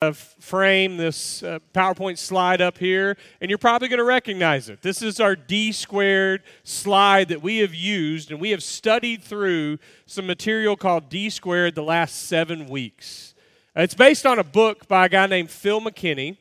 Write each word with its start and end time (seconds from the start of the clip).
uh, 0.00 0.12
frame, 0.12 0.96
this 0.96 1.42
uh, 1.42 1.58
PowerPoint 1.74 2.18
slide 2.18 2.60
up 2.60 2.78
here, 2.78 3.16
and 3.40 3.50
you're 3.50 3.58
probably 3.58 3.88
going 3.88 3.98
to 3.98 4.04
recognize 4.04 4.68
it. 4.68 4.80
This 4.80 5.02
is 5.02 5.18
our 5.18 5.34
D 5.34 5.72
squared 5.72 6.44
slide 6.62 7.28
that 7.30 7.42
we 7.42 7.58
have 7.58 7.74
used, 7.74 8.30
and 8.30 8.40
we 8.40 8.50
have 8.50 8.62
studied 8.62 9.24
through 9.24 9.78
some 10.06 10.24
material 10.24 10.76
called 10.76 11.08
D 11.08 11.30
squared 11.30 11.74
the 11.74 11.82
last 11.82 12.26
seven 12.26 12.68
weeks. 12.68 13.34
It's 13.74 13.94
based 13.94 14.24
on 14.24 14.38
a 14.38 14.44
book 14.44 14.86
by 14.86 15.06
a 15.06 15.08
guy 15.08 15.26
named 15.26 15.50
Phil 15.50 15.80
McKinney. 15.80 16.36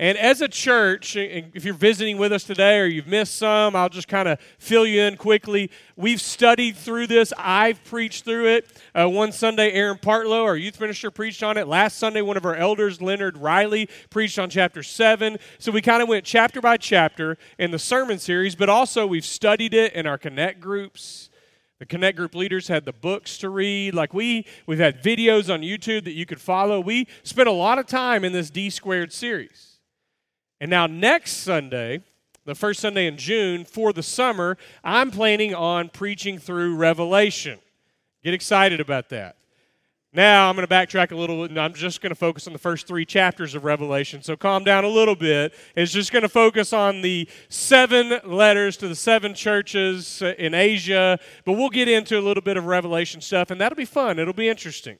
And 0.00 0.16
as 0.16 0.40
a 0.40 0.46
church, 0.46 1.16
if 1.16 1.64
you're 1.64 1.74
visiting 1.74 2.18
with 2.18 2.32
us 2.32 2.44
today 2.44 2.78
or 2.78 2.86
you've 2.86 3.08
missed 3.08 3.34
some, 3.34 3.74
I'll 3.74 3.88
just 3.88 4.06
kind 4.06 4.28
of 4.28 4.38
fill 4.56 4.86
you 4.86 5.02
in 5.02 5.16
quickly. 5.16 5.72
We've 5.96 6.20
studied 6.20 6.76
through 6.76 7.08
this. 7.08 7.32
I've 7.36 7.82
preached 7.82 8.24
through 8.24 8.46
it. 8.46 8.80
Uh, 8.94 9.08
one 9.08 9.32
Sunday, 9.32 9.72
Aaron 9.72 9.98
Partlow, 9.98 10.44
our 10.44 10.56
youth 10.56 10.80
minister, 10.80 11.10
preached 11.10 11.42
on 11.42 11.56
it. 11.56 11.66
Last 11.66 11.98
Sunday, 11.98 12.22
one 12.22 12.36
of 12.36 12.46
our 12.46 12.54
elders, 12.54 13.02
Leonard 13.02 13.36
Riley, 13.38 13.88
preached 14.08 14.38
on 14.38 14.50
chapter 14.50 14.84
7. 14.84 15.36
So 15.58 15.72
we 15.72 15.82
kind 15.82 16.00
of 16.00 16.08
went 16.08 16.24
chapter 16.24 16.60
by 16.60 16.76
chapter 16.76 17.36
in 17.58 17.72
the 17.72 17.78
sermon 17.80 18.20
series, 18.20 18.54
but 18.54 18.68
also 18.68 19.04
we've 19.04 19.24
studied 19.24 19.74
it 19.74 19.94
in 19.94 20.06
our 20.06 20.16
Connect 20.16 20.60
groups. 20.60 21.28
The 21.80 21.86
Connect 21.86 22.16
group 22.16 22.36
leaders 22.36 22.68
had 22.68 22.84
the 22.84 22.92
books 22.92 23.36
to 23.38 23.48
read. 23.48 23.94
Like 23.94 24.14
we, 24.14 24.46
we've 24.64 24.78
had 24.78 25.02
videos 25.02 25.52
on 25.52 25.62
YouTube 25.62 26.04
that 26.04 26.14
you 26.14 26.24
could 26.24 26.40
follow. 26.40 26.78
We 26.78 27.08
spent 27.24 27.48
a 27.48 27.52
lot 27.52 27.80
of 27.80 27.86
time 27.86 28.24
in 28.24 28.32
this 28.32 28.48
D 28.48 28.70
squared 28.70 29.12
series. 29.12 29.67
And 30.60 30.70
now, 30.70 30.86
next 30.86 31.32
Sunday, 31.32 32.02
the 32.44 32.54
first 32.54 32.80
Sunday 32.80 33.06
in 33.06 33.16
June 33.16 33.64
for 33.64 33.92
the 33.92 34.02
summer, 34.02 34.56
I'm 34.82 35.10
planning 35.10 35.54
on 35.54 35.88
preaching 35.88 36.38
through 36.38 36.76
Revelation. 36.76 37.58
Get 38.24 38.34
excited 38.34 38.80
about 38.80 39.10
that. 39.10 39.36
Now, 40.12 40.48
I'm 40.48 40.56
going 40.56 40.66
to 40.66 40.74
backtrack 40.74 41.12
a 41.12 41.16
little 41.16 41.44
and 41.44 41.60
I'm 41.60 41.74
just 41.74 42.00
going 42.00 42.10
to 42.10 42.16
focus 42.16 42.46
on 42.46 42.54
the 42.54 42.58
first 42.58 42.86
three 42.86 43.04
chapters 43.04 43.54
of 43.54 43.64
Revelation. 43.64 44.22
So 44.22 44.36
calm 44.36 44.64
down 44.64 44.84
a 44.84 44.88
little 44.88 45.14
bit. 45.14 45.52
It's 45.76 45.92
just 45.92 46.10
going 46.10 46.22
to 46.22 46.28
focus 46.30 46.72
on 46.72 47.02
the 47.02 47.28
seven 47.50 48.18
letters 48.24 48.78
to 48.78 48.88
the 48.88 48.96
seven 48.96 49.34
churches 49.34 50.22
uh, 50.22 50.32
in 50.38 50.54
Asia, 50.54 51.18
but 51.44 51.52
we'll 51.52 51.68
get 51.68 51.88
into 51.88 52.18
a 52.18 52.22
little 52.22 52.42
bit 52.42 52.56
of 52.56 52.64
Revelation 52.64 53.20
stuff, 53.20 53.50
and 53.50 53.60
that'll 53.60 53.76
be 53.76 53.84
fun. 53.84 54.18
It'll 54.18 54.32
be 54.32 54.48
interesting. 54.48 54.98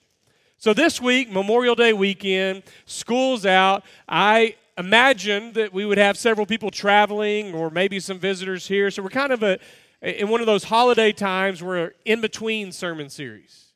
So 0.57 0.73
this 0.73 1.01
week, 1.01 1.31
Memorial 1.31 1.73
Day 1.73 1.93
weekend, 1.93 2.61
school's 2.85 3.47
out. 3.47 3.83
I 4.07 4.55
imagine 4.79 5.51
that 5.53 5.73
we 5.73 5.85
would 5.85 5.97
have 5.97 6.17
several 6.17 6.47
people 6.47 6.71
traveling 6.71 7.53
or 7.53 7.69
maybe 7.69 7.99
some 7.99 8.17
visitors 8.17 8.67
here. 8.67 8.89
So 8.89 9.03
we're 9.03 9.09
kind 9.09 9.33
of 9.33 9.43
a, 9.43 9.59
in 10.01 10.29
one 10.29 10.39
of 10.39 10.47
those 10.47 10.63
holiday 10.63 11.11
times, 11.11 11.61
we're 11.61 11.91
in 12.05 12.21
between 12.21 12.71
sermon 12.71 13.09
series. 13.09 13.73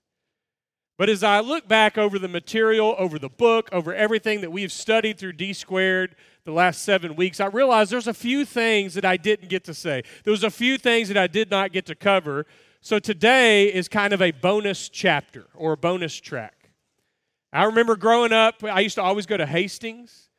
But 0.97 1.09
as 1.09 1.23
I 1.23 1.41
look 1.41 1.67
back 1.67 1.97
over 1.97 2.17
the 2.17 2.29
material, 2.29 2.95
over 2.97 3.19
the 3.19 3.29
book, 3.29 3.67
over 3.73 3.93
everything 3.93 4.41
that 4.41 4.51
we've 4.51 4.71
studied 4.71 5.17
through 5.17 5.33
D 5.33 5.51
squared 5.51 6.15
the 6.45 6.51
last 6.51 6.83
seven 6.83 7.15
weeks, 7.15 7.41
I 7.41 7.47
realize 7.47 7.89
there's 7.89 8.07
a 8.07 8.13
few 8.13 8.45
things 8.45 8.93
that 8.93 9.03
I 9.03 9.17
didn't 9.17 9.49
get 9.49 9.65
to 9.65 9.73
say. 9.73 10.03
There 10.23 10.31
was 10.31 10.43
a 10.43 10.51
few 10.51 10.77
things 10.77 11.09
that 11.09 11.17
I 11.17 11.27
did 11.27 11.51
not 11.51 11.73
get 11.73 11.85
to 11.87 11.95
cover. 11.95 12.45
So 12.79 12.99
today 12.99 13.73
is 13.73 13.89
kind 13.89 14.13
of 14.13 14.21
a 14.21 14.31
bonus 14.31 14.87
chapter 14.87 15.47
or 15.55 15.73
a 15.73 15.77
bonus 15.77 16.15
track. 16.15 16.69
I 17.51 17.65
remember 17.65 17.97
growing 17.97 18.31
up, 18.31 18.63
I 18.63 18.79
used 18.79 18.95
to 18.95 19.03
always 19.03 19.25
go 19.25 19.35
to 19.35 19.45
Hastings 19.45 20.29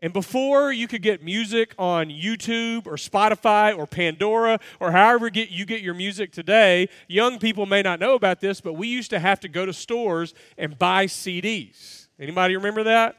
and 0.00 0.12
before 0.12 0.72
you 0.72 0.86
could 0.86 1.02
get 1.02 1.22
music 1.22 1.74
on 1.78 2.08
YouTube 2.08 2.86
or 2.86 2.96
Spotify 2.96 3.76
or 3.76 3.86
Pandora 3.86 4.58
or 4.78 4.92
however 4.92 5.30
get, 5.30 5.50
you 5.50 5.64
get 5.64 5.80
your 5.80 5.94
music 5.94 6.30
today, 6.30 6.88
young 7.08 7.38
people 7.38 7.64
may 7.64 7.80
not 7.80 8.00
know 8.00 8.14
about 8.14 8.40
this, 8.40 8.60
but 8.60 8.74
we 8.74 8.88
used 8.88 9.10
to 9.10 9.18
have 9.18 9.40
to 9.40 9.48
go 9.48 9.64
to 9.64 9.72
stores 9.72 10.34
and 10.58 10.78
buy 10.78 11.06
CDs. 11.06 12.08
Anybody 12.18 12.54
remember 12.56 12.82
that? 12.82 13.16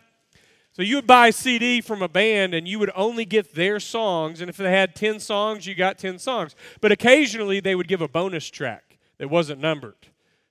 So 0.73 0.81
you 0.81 0.97
would 0.97 1.07
buy 1.07 1.29
a 1.29 1.31
CD 1.31 1.79
from 1.79 2.01
a 2.01 2.09
band 2.09 2.53
and 2.53 2.67
you 2.67 2.79
would 2.79 2.91
only 2.95 3.23
get 3.23 3.55
their 3.55 3.79
songs, 3.79 4.41
and 4.41 4.49
if 4.49 4.57
they 4.57 4.69
had 4.69 4.93
10 4.93 5.19
songs, 5.21 5.65
you 5.65 5.73
got 5.73 5.97
10 5.97 6.19
songs. 6.19 6.53
But 6.81 6.91
occasionally 6.91 7.61
they 7.61 7.75
would 7.75 7.87
give 7.87 8.01
a 8.01 8.09
bonus 8.09 8.49
track 8.49 8.99
that 9.17 9.29
wasn't 9.29 9.61
numbered. 9.61 9.95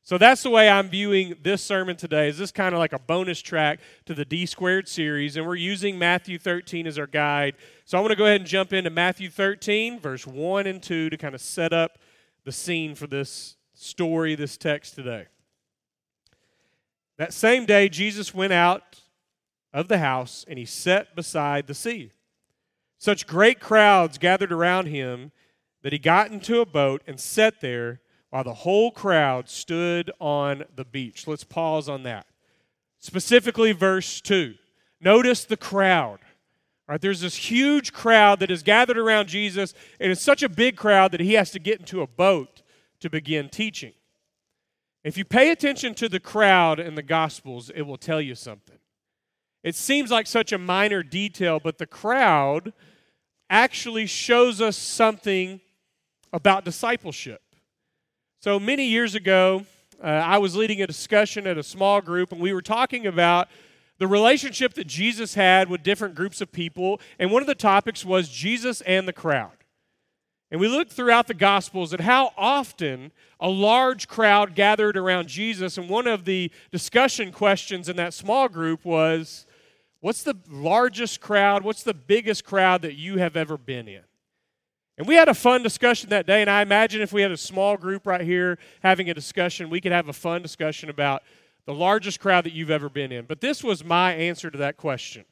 So 0.07 0.19
that's 0.19 0.43
the 0.43 0.51
way 0.51 0.69
I'm 0.69 0.91
viewing 0.91 1.35
this 1.43 1.63
sermon 1.63 1.97
today. 1.97 2.29
Is 2.29 2.37
this 2.37 2.53
kind 2.53 2.75
of 2.75 2.79
like 2.79 2.93
a 2.93 2.99
bonus 2.99 3.41
track 3.41 3.81
to 4.05 4.13
the 4.13 4.27
D 4.27 4.45
squared 4.45 4.87
series, 4.87 5.39
and 5.39 5.47
we're 5.47 5.55
using 5.55 5.99
Matthew 5.99 6.39
13 6.39 6.87
as 6.87 6.99
our 6.99 7.07
guide. 7.07 7.55
So 7.87 7.97
I 7.97 8.03
want 8.03 8.11
to 8.11 8.17
go 8.17 8.27
ahead 8.27 8.43
and 8.43 8.47
jump 8.49 8.75
into 8.75 8.91
Matthew 8.91 9.31
13, 9.31 9.99
verse 9.99 10.27
1 10.27 10.67
and 10.67 10.83
2, 10.83 11.09
to 11.09 11.17
kind 11.17 11.35
of 11.35 11.41
set 11.41 11.73
up 11.73 11.99
the 12.45 12.53
scene 12.53 12.95
for 12.95 13.07
this 13.07 13.57
story, 13.73 14.35
this 14.35 14.59
text 14.59 14.95
today. 14.95 15.25
That 17.17 17.33
same 17.33 17.65
day, 17.65 17.89
Jesus 17.89 18.35
went 18.35 18.53
out 18.53 19.01
of 19.73 19.89
the 19.89 19.99
house 19.99 20.45
and 20.47 20.59
he 20.59 20.67
sat 20.67 21.17
beside 21.17 21.67
the 21.67 21.73
sea. 21.73 22.13
Such 22.99 23.27
great 23.27 23.59
crowds 23.59 24.19
gathered 24.19 24.53
around 24.53 24.87
him 24.87 25.33
that 25.83 25.95
he 25.95 25.99
got 25.99 26.31
into 26.31 26.61
a 26.61 26.67
boat 26.67 27.03
and 27.07 27.19
sat 27.19 27.63
there 27.63 28.01
while 28.35 28.43
the 28.43 28.53
whole 28.53 28.91
crowd 28.91 29.49
stood 29.49 30.11
on 30.19 30.65
the 30.75 30.85
beach. 30.85 31.29
Let's 31.29 31.45
pause 31.45 31.89
on 31.89 32.03
that. 32.03 32.27
Specifically, 32.99 33.71
verse 33.71 34.21
2. 34.21 34.55
Notice 35.01 35.45
the 35.45 35.57
crowd. 35.57 36.19
Right, 36.89 37.01
there's 37.01 37.21
this 37.21 37.37
huge 37.37 37.93
crowd 37.93 38.41
that 38.41 38.51
is 38.51 38.65
gathered 38.65 38.99
around 38.99 39.29
Jesus, 39.29 39.73
and 40.01 40.11
it's 40.11 40.21
such 40.21 40.43
a 40.43 40.49
big 40.49 40.77
crowd 40.77 41.13
that 41.13 41.21
he 41.21 41.35
has 41.35 41.53
to 41.53 41.61
get 41.61 41.79
into 41.79 42.03
a 42.03 42.09
boat 42.09 42.63
to 42.99 43.09
begin 43.09 43.51
teaching. 43.51 43.93
If 45.05 45.17
you 45.17 45.25
pay 45.25 45.53
attention 45.53 45.95
to 45.95 46.09
the 46.09 46.19
crowd 46.19 46.81
in 46.81 46.97
the 46.97 47.05
Gospels, 47.05 47.71
it 47.71 47.83
will 47.83 47.99
tell 47.99 48.21
you 48.21 48.35
something. 48.35 48.79
It 49.63 49.77
seems 49.77 50.11
like 50.11 50.27
such 50.27 50.51
a 50.51 50.59
minor 50.59 51.05
detail, 51.05 51.61
but 51.61 51.79
the 51.79 51.87
crowd 51.87 52.73
actually 53.49 54.07
shows 54.07 54.61
us 54.61 54.77
something 54.77 55.61
about 56.33 56.65
discipleship. 56.65 57.41
So 58.45 58.61
many 58.61 58.85
years 58.85 59.15
ago, 59.15 59.65
uh, 60.03 60.07
I 60.07 60.37
was 60.37 60.55
leading 60.55 60.83
a 60.83 60.87
discussion 60.87 61.47
at 61.47 61.57
a 61.57 61.63
small 61.63 62.03
group, 62.03 62.31
and 62.31 62.43
we 62.43 62.53
were 62.53 62.61
talking 62.61 63.07
about 63.07 63.49
the 63.97 64.07
relationship 64.07 64.75
that 64.75 64.87
Jesus 64.87 65.33
had 65.33 65.71
with 65.71 65.83
different 65.83 66.15
groups 66.15 66.43
of 66.43 66.53
people. 66.53 67.01
And 67.19 67.31
one 67.31 67.41
of 67.41 67.47
the 67.47 67.55
topics 67.55 68.05
was 68.05 68.29
Jesus 68.29 68.83
and 68.83 69.09
the 69.09 69.15
crowd. 69.15 69.65
And 70.51 70.61
we 70.61 70.69
looked 70.69 70.93
throughout 70.93 71.27
the 71.27 71.33
Gospels 71.33 71.95
at 71.95 72.03
how 72.03 72.33
often 72.37 73.13
a 73.41 73.49
large 73.49 74.09
crowd 74.09 74.55
gathered 74.55 74.99
around 74.99 75.29
Jesus. 75.29 75.79
And 75.79 75.89
one 75.89 76.07
of 76.07 76.27
the 76.27 76.53
discussion 76.71 77.33
questions 77.33 77.89
in 77.89 77.97
that 77.97 78.13
small 78.13 78.51
group 78.51 78.85
was 78.85 79.47
What's 80.01 80.23
the 80.23 80.37
largest 80.51 81.23
crowd? 81.23 81.65
What's 81.65 81.83
the 81.83 81.95
biggest 81.95 82.45
crowd 82.45 82.83
that 82.83 82.97
you 82.97 83.17
have 83.17 83.39
ever 83.39 83.57
been 83.57 83.89
in? 83.89 84.03
And 84.97 85.09
we 85.09 85.17
had 85.17 85.29
a 85.29 85.35
fun 85.35 85.63
discussion 85.63 86.11
that 86.11 86.27
day, 86.27 86.41
and 86.41 86.49
I 86.49 86.63
imagine 86.63 87.03
if 87.03 87.13
we 87.13 87.23
had 87.23 87.33
a 87.33 87.37
small 87.37 87.77
group 87.77 88.07
right 88.07 88.21
here 88.21 88.59
having 88.83 89.11
a 89.11 89.15
discussion, 89.15 89.69
we 89.69 89.81
could 89.81 89.93
have 89.93 90.09
a 90.09 90.13
fun 90.13 90.41
discussion 90.41 90.89
about 90.89 91.23
the 91.67 91.75
largest 91.75 92.21
crowd 92.21 92.45
that 92.45 92.53
you've 92.53 92.71
ever 92.71 92.89
been 92.89 93.11
in. 93.11 93.25
But 93.25 93.41
this 93.41 93.65
was 93.65 93.85
my 93.85 94.13
answer 94.15 94.51
to 94.51 94.59
that 94.59 94.77
question. 94.77 95.25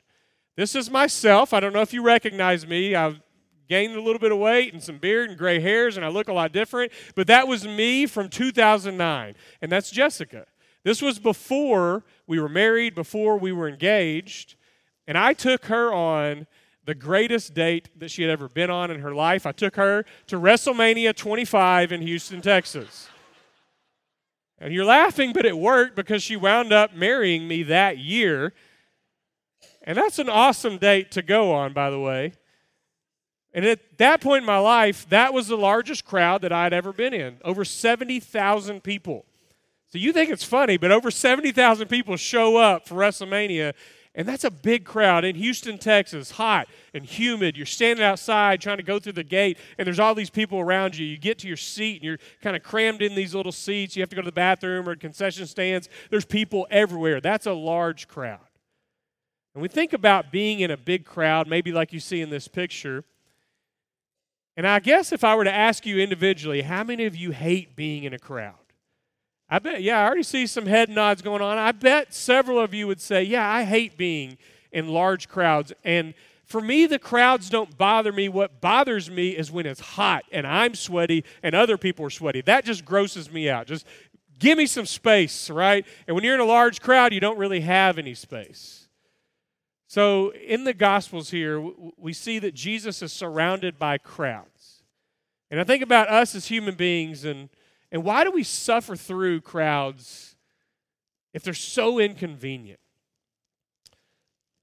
This 0.56 0.74
is 0.74 0.90
myself. 0.90 1.52
I 1.52 1.60
don't 1.60 1.72
know 1.72 1.80
if 1.80 1.92
you 1.92 2.02
recognize 2.02 2.66
me. 2.66 2.94
I've 2.94 3.20
gained 3.68 3.94
a 3.94 4.02
little 4.02 4.18
bit 4.18 4.32
of 4.32 4.38
weight 4.38 4.72
and 4.72 4.82
some 4.82 4.98
beard 4.98 5.30
and 5.30 5.38
gray 5.38 5.60
hairs, 5.60 5.96
and 5.96 6.04
I 6.04 6.08
look 6.08 6.28
a 6.28 6.32
lot 6.32 6.52
different. 6.52 6.92
But 7.14 7.28
that 7.28 7.46
was 7.46 7.64
me 7.64 8.06
from 8.06 8.28
2009, 8.28 9.34
and 9.60 9.72
that's 9.72 9.90
Jessica. 9.90 10.46
This 10.82 11.00
was 11.00 11.18
before 11.20 12.02
we 12.26 12.40
were 12.40 12.48
married, 12.48 12.94
before 12.94 13.38
we 13.38 13.52
were 13.52 13.68
engaged, 13.68 14.56
and 15.06 15.16
I 15.16 15.32
took 15.32 15.66
her 15.66 15.92
on 15.92 16.46
the 16.84 16.94
greatest 16.94 17.54
date 17.54 17.88
that 17.98 18.10
she 18.10 18.22
had 18.22 18.30
ever 18.30 18.48
been 18.48 18.70
on 18.70 18.90
in 18.90 19.00
her 19.00 19.14
life. 19.14 19.46
I 19.46 19.52
took 19.52 19.76
her 19.76 20.04
to 20.26 20.36
WrestleMania 20.36 21.14
25 21.14 21.92
in 21.92 22.02
Houston, 22.02 22.40
Texas. 22.40 23.08
And 24.58 24.72
you're 24.72 24.84
laughing, 24.84 25.32
but 25.32 25.46
it 25.46 25.56
worked 25.56 25.96
because 25.96 26.22
she 26.22 26.36
wound 26.36 26.72
up 26.72 26.94
marrying 26.94 27.48
me 27.48 27.64
that 27.64 27.98
year. 27.98 28.52
And 29.82 29.98
that's 29.98 30.18
an 30.18 30.28
awesome 30.28 30.78
date 30.78 31.10
to 31.12 31.22
go 31.22 31.52
on, 31.52 31.72
by 31.72 31.90
the 31.90 31.98
way. 31.98 32.32
And 33.54 33.64
at 33.64 33.98
that 33.98 34.20
point 34.20 34.42
in 34.42 34.46
my 34.46 34.58
life, 34.58 35.08
that 35.10 35.34
was 35.34 35.48
the 35.48 35.56
largest 35.56 36.04
crowd 36.04 36.42
that 36.42 36.52
I'd 36.52 36.72
ever 36.72 36.92
been 36.92 37.12
in 37.12 37.38
over 37.44 37.64
70,000 37.64 38.82
people. 38.82 39.26
So 39.88 39.98
you 39.98 40.12
think 40.12 40.30
it's 40.30 40.44
funny, 40.44 40.78
but 40.78 40.90
over 40.90 41.10
70,000 41.10 41.88
people 41.88 42.16
show 42.16 42.56
up 42.56 42.88
for 42.88 42.94
WrestleMania 42.94 43.74
and 44.14 44.28
that's 44.28 44.44
a 44.44 44.50
big 44.50 44.84
crowd 44.84 45.24
in 45.24 45.36
Houston, 45.36 45.78
Texas, 45.78 46.32
hot 46.32 46.68
and 46.92 47.04
humid. 47.04 47.56
You're 47.56 47.64
standing 47.64 48.04
outside 48.04 48.60
trying 48.60 48.76
to 48.76 48.82
go 48.82 48.98
through 48.98 49.14
the 49.14 49.24
gate, 49.24 49.56
and 49.78 49.86
there's 49.86 49.98
all 49.98 50.14
these 50.14 50.28
people 50.28 50.60
around 50.60 50.96
you. 50.96 51.06
You 51.06 51.16
get 51.16 51.38
to 51.40 51.48
your 51.48 51.56
seat, 51.56 51.96
and 51.96 52.04
you're 52.04 52.18
kind 52.42 52.54
of 52.54 52.62
crammed 52.62 53.00
in 53.00 53.14
these 53.14 53.34
little 53.34 53.52
seats. 53.52 53.96
You 53.96 54.02
have 54.02 54.10
to 54.10 54.16
go 54.16 54.22
to 54.22 54.26
the 54.26 54.32
bathroom 54.32 54.86
or 54.86 54.96
concession 54.96 55.46
stands. 55.46 55.88
There's 56.10 56.26
people 56.26 56.66
everywhere. 56.70 57.22
That's 57.22 57.46
a 57.46 57.52
large 57.52 58.06
crowd. 58.06 58.40
And 59.54 59.62
we 59.62 59.68
think 59.68 59.94
about 59.94 60.30
being 60.30 60.60
in 60.60 60.70
a 60.70 60.76
big 60.76 61.04
crowd, 61.04 61.46
maybe 61.48 61.72
like 61.72 61.92
you 61.92 62.00
see 62.00 62.20
in 62.20 62.28
this 62.28 62.48
picture. 62.48 63.04
And 64.56 64.66
I 64.66 64.80
guess 64.80 65.12
if 65.12 65.24
I 65.24 65.34
were 65.34 65.44
to 65.44 65.52
ask 65.52 65.86
you 65.86 65.98
individually, 65.98 66.60
how 66.60 66.84
many 66.84 67.06
of 67.06 67.16
you 67.16 67.30
hate 67.30 67.74
being 67.74 68.04
in 68.04 68.12
a 68.12 68.18
crowd? 68.18 68.54
I 69.52 69.58
bet, 69.58 69.82
yeah, 69.82 70.00
I 70.00 70.06
already 70.06 70.22
see 70.22 70.46
some 70.46 70.64
head 70.64 70.88
nods 70.88 71.20
going 71.20 71.42
on. 71.42 71.58
I 71.58 71.72
bet 71.72 72.14
several 72.14 72.58
of 72.58 72.72
you 72.72 72.86
would 72.86 73.02
say, 73.02 73.22
yeah, 73.22 73.46
I 73.46 73.64
hate 73.64 73.98
being 73.98 74.38
in 74.72 74.88
large 74.88 75.28
crowds. 75.28 75.74
And 75.84 76.14
for 76.46 76.62
me, 76.62 76.86
the 76.86 76.98
crowds 76.98 77.50
don't 77.50 77.76
bother 77.76 78.12
me. 78.12 78.30
What 78.30 78.62
bothers 78.62 79.10
me 79.10 79.32
is 79.32 79.52
when 79.52 79.66
it's 79.66 79.80
hot 79.80 80.24
and 80.32 80.46
I'm 80.46 80.74
sweaty 80.74 81.22
and 81.42 81.54
other 81.54 81.76
people 81.76 82.06
are 82.06 82.10
sweaty. 82.10 82.40
That 82.40 82.64
just 82.64 82.86
grosses 82.86 83.30
me 83.30 83.50
out. 83.50 83.66
Just 83.66 83.84
give 84.38 84.56
me 84.56 84.64
some 84.64 84.86
space, 84.86 85.50
right? 85.50 85.84
And 86.06 86.14
when 86.14 86.24
you're 86.24 86.34
in 86.34 86.40
a 86.40 86.46
large 86.46 86.80
crowd, 86.80 87.12
you 87.12 87.20
don't 87.20 87.36
really 87.36 87.60
have 87.60 87.98
any 87.98 88.14
space. 88.14 88.88
So 89.86 90.30
in 90.30 90.64
the 90.64 90.72
Gospels 90.72 91.30
here, 91.30 91.62
we 91.98 92.14
see 92.14 92.38
that 92.38 92.54
Jesus 92.54 93.02
is 93.02 93.12
surrounded 93.12 93.78
by 93.78 93.98
crowds. 93.98 94.82
And 95.50 95.60
I 95.60 95.64
think 95.64 95.82
about 95.82 96.08
us 96.08 96.34
as 96.34 96.46
human 96.46 96.74
beings 96.74 97.26
and, 97.26 97.50
and 97.92 98.02
why 98.02 98.24
do 98.24 98.30
we 98.30 98.42
suffer 98.42 98.96
through 98.96 99.42
crowds 99.42 100.34
if 101.34 101.42
they're 101.42 101.52
so 101.52 102.00
inconvenient? 102.00 102.80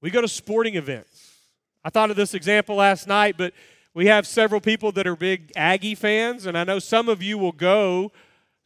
We 0.02 0.10
go 0.10 0.20
to 0.20 0.28
sporting 0.28 0.74
events. 0.74 1.36
I 1.84 1.90
thought 1.90 2.10
of 2.10 2.16
this 2.16 2.34
example 2.34 2.76
last 2.76 3.06
night, 3.06 3.36
but 3.38 3.54
we 3.94 4.06
have 4.06 4.26
several 4.26 4.60
people 4.60 4.92
that 4.92 5.06
are 5.06 5.16
big 5.16 5.52
Aggie 5.54 5.94
fans, 5.94 6.44
and 6.44 6.58
I 6.58 6.64
know 6.64 6.80
some 6.80 7.08
of 7.08 7.22
you 7.22 7.38
will 7.38 7.52
go 7.52 8.12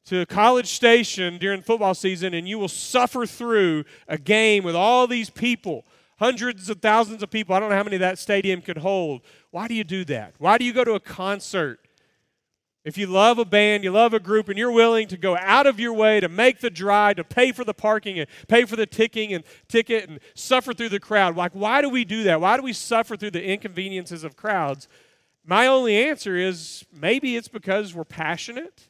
to 0.06 0.26
College 0.26 0.68
Station 0.68 1.38
during 1.38 1.62
football 1.62 1.94
season 1.94 2.34
and 2.34 2.46
you 2.48 2.58
will 2.58 2.68
suffer 2.68 3.24
through 3.24 3.84
a 4.06 4.18
game 4.18 4.64
with 4.64 4.76
all 4.76 5.06
these 5.06 5.30
people, 5.30 5.84
hundreds 6.18 6.68
of 6.68 6.80
thousands 6.80 7.22
of 7.22 7.30
people. 7.30 7.54
I 7.54 7.60
don't 7.60 7.70
know 7.70 7.76
how 7.76 7.84
many 7.84 7.96
that 7.98 8.18
stadium 8.18 8.60
could 8.60 8.78
hold. 8.78 9.22
Why 9.50 9.66
do 9.66 9.74
you 9.74 9.84
do 9.84 10.04
that? 10.06 10.34
Why 10.38 10.58
do 10.58 10.64
you 10.64 10.72
go 10.72 10.84
to 10.84 10.92
a 10.92 11.00
concert 11.00 11.80
if 12.84 12.98
you 12.98 13.06
love 13.06 13.38
a 13.38 13.44
band, 13.44 13.82
you 13.82 13.90
love 13.90 14.12
a 14.12 14.20
group, 14.20 14.48
and 14.48 14.58
you're 14.58 14.70
willing 14.70 15.08
to 15.08 15.16
go 15.16 15.36
out 15.38 15.66
of 15.66 15.80
your 15.80 15.94
way 15.94 16.20
to 16.20 16.28
make 16.28 16.60
the 16.60 16.70
drive, 16.70 17.16
to 17.16 17.24
pay 17.24 17.50
for 17.50 17.64
the 17.64 17.72
parking 17.72 18.18
and 18.18 18.28
pay 18.46 18.64
for 18.64 18.76
the 18.76 18.86
ticking 18.86 19.32
and 19.32 19.42
ticket 19.68 20.08
and 20.08 20.20
suffer 20.34 20.74
through 20.74 20.90
the 20.90 21.00
crowd, 21.00 21.34
like 21.36 21.52
why 21.52 21.80
do 21.80 21.88
we 21.88 22.04
do 22.04 22.24
that? 22.24 22.40
Why 22.40 22.56
do 22.56 22.62
we 22.62 22.74
suffer 22.74 23.16
through 23.16 23.30
the 23.30 23.44
inconveniences 23.44 24.22
of 24.22 24.36
crowds? 24.36 24.86
My 25.46 25.66
only 25.66 25.96
answer 25.96 26.36
is 26.36 26.84
maybe 26.92 27.36
it's 27.36 27.48
because 27.48 27.94
we're 27.94 28.04
passionate. 28.04 28.88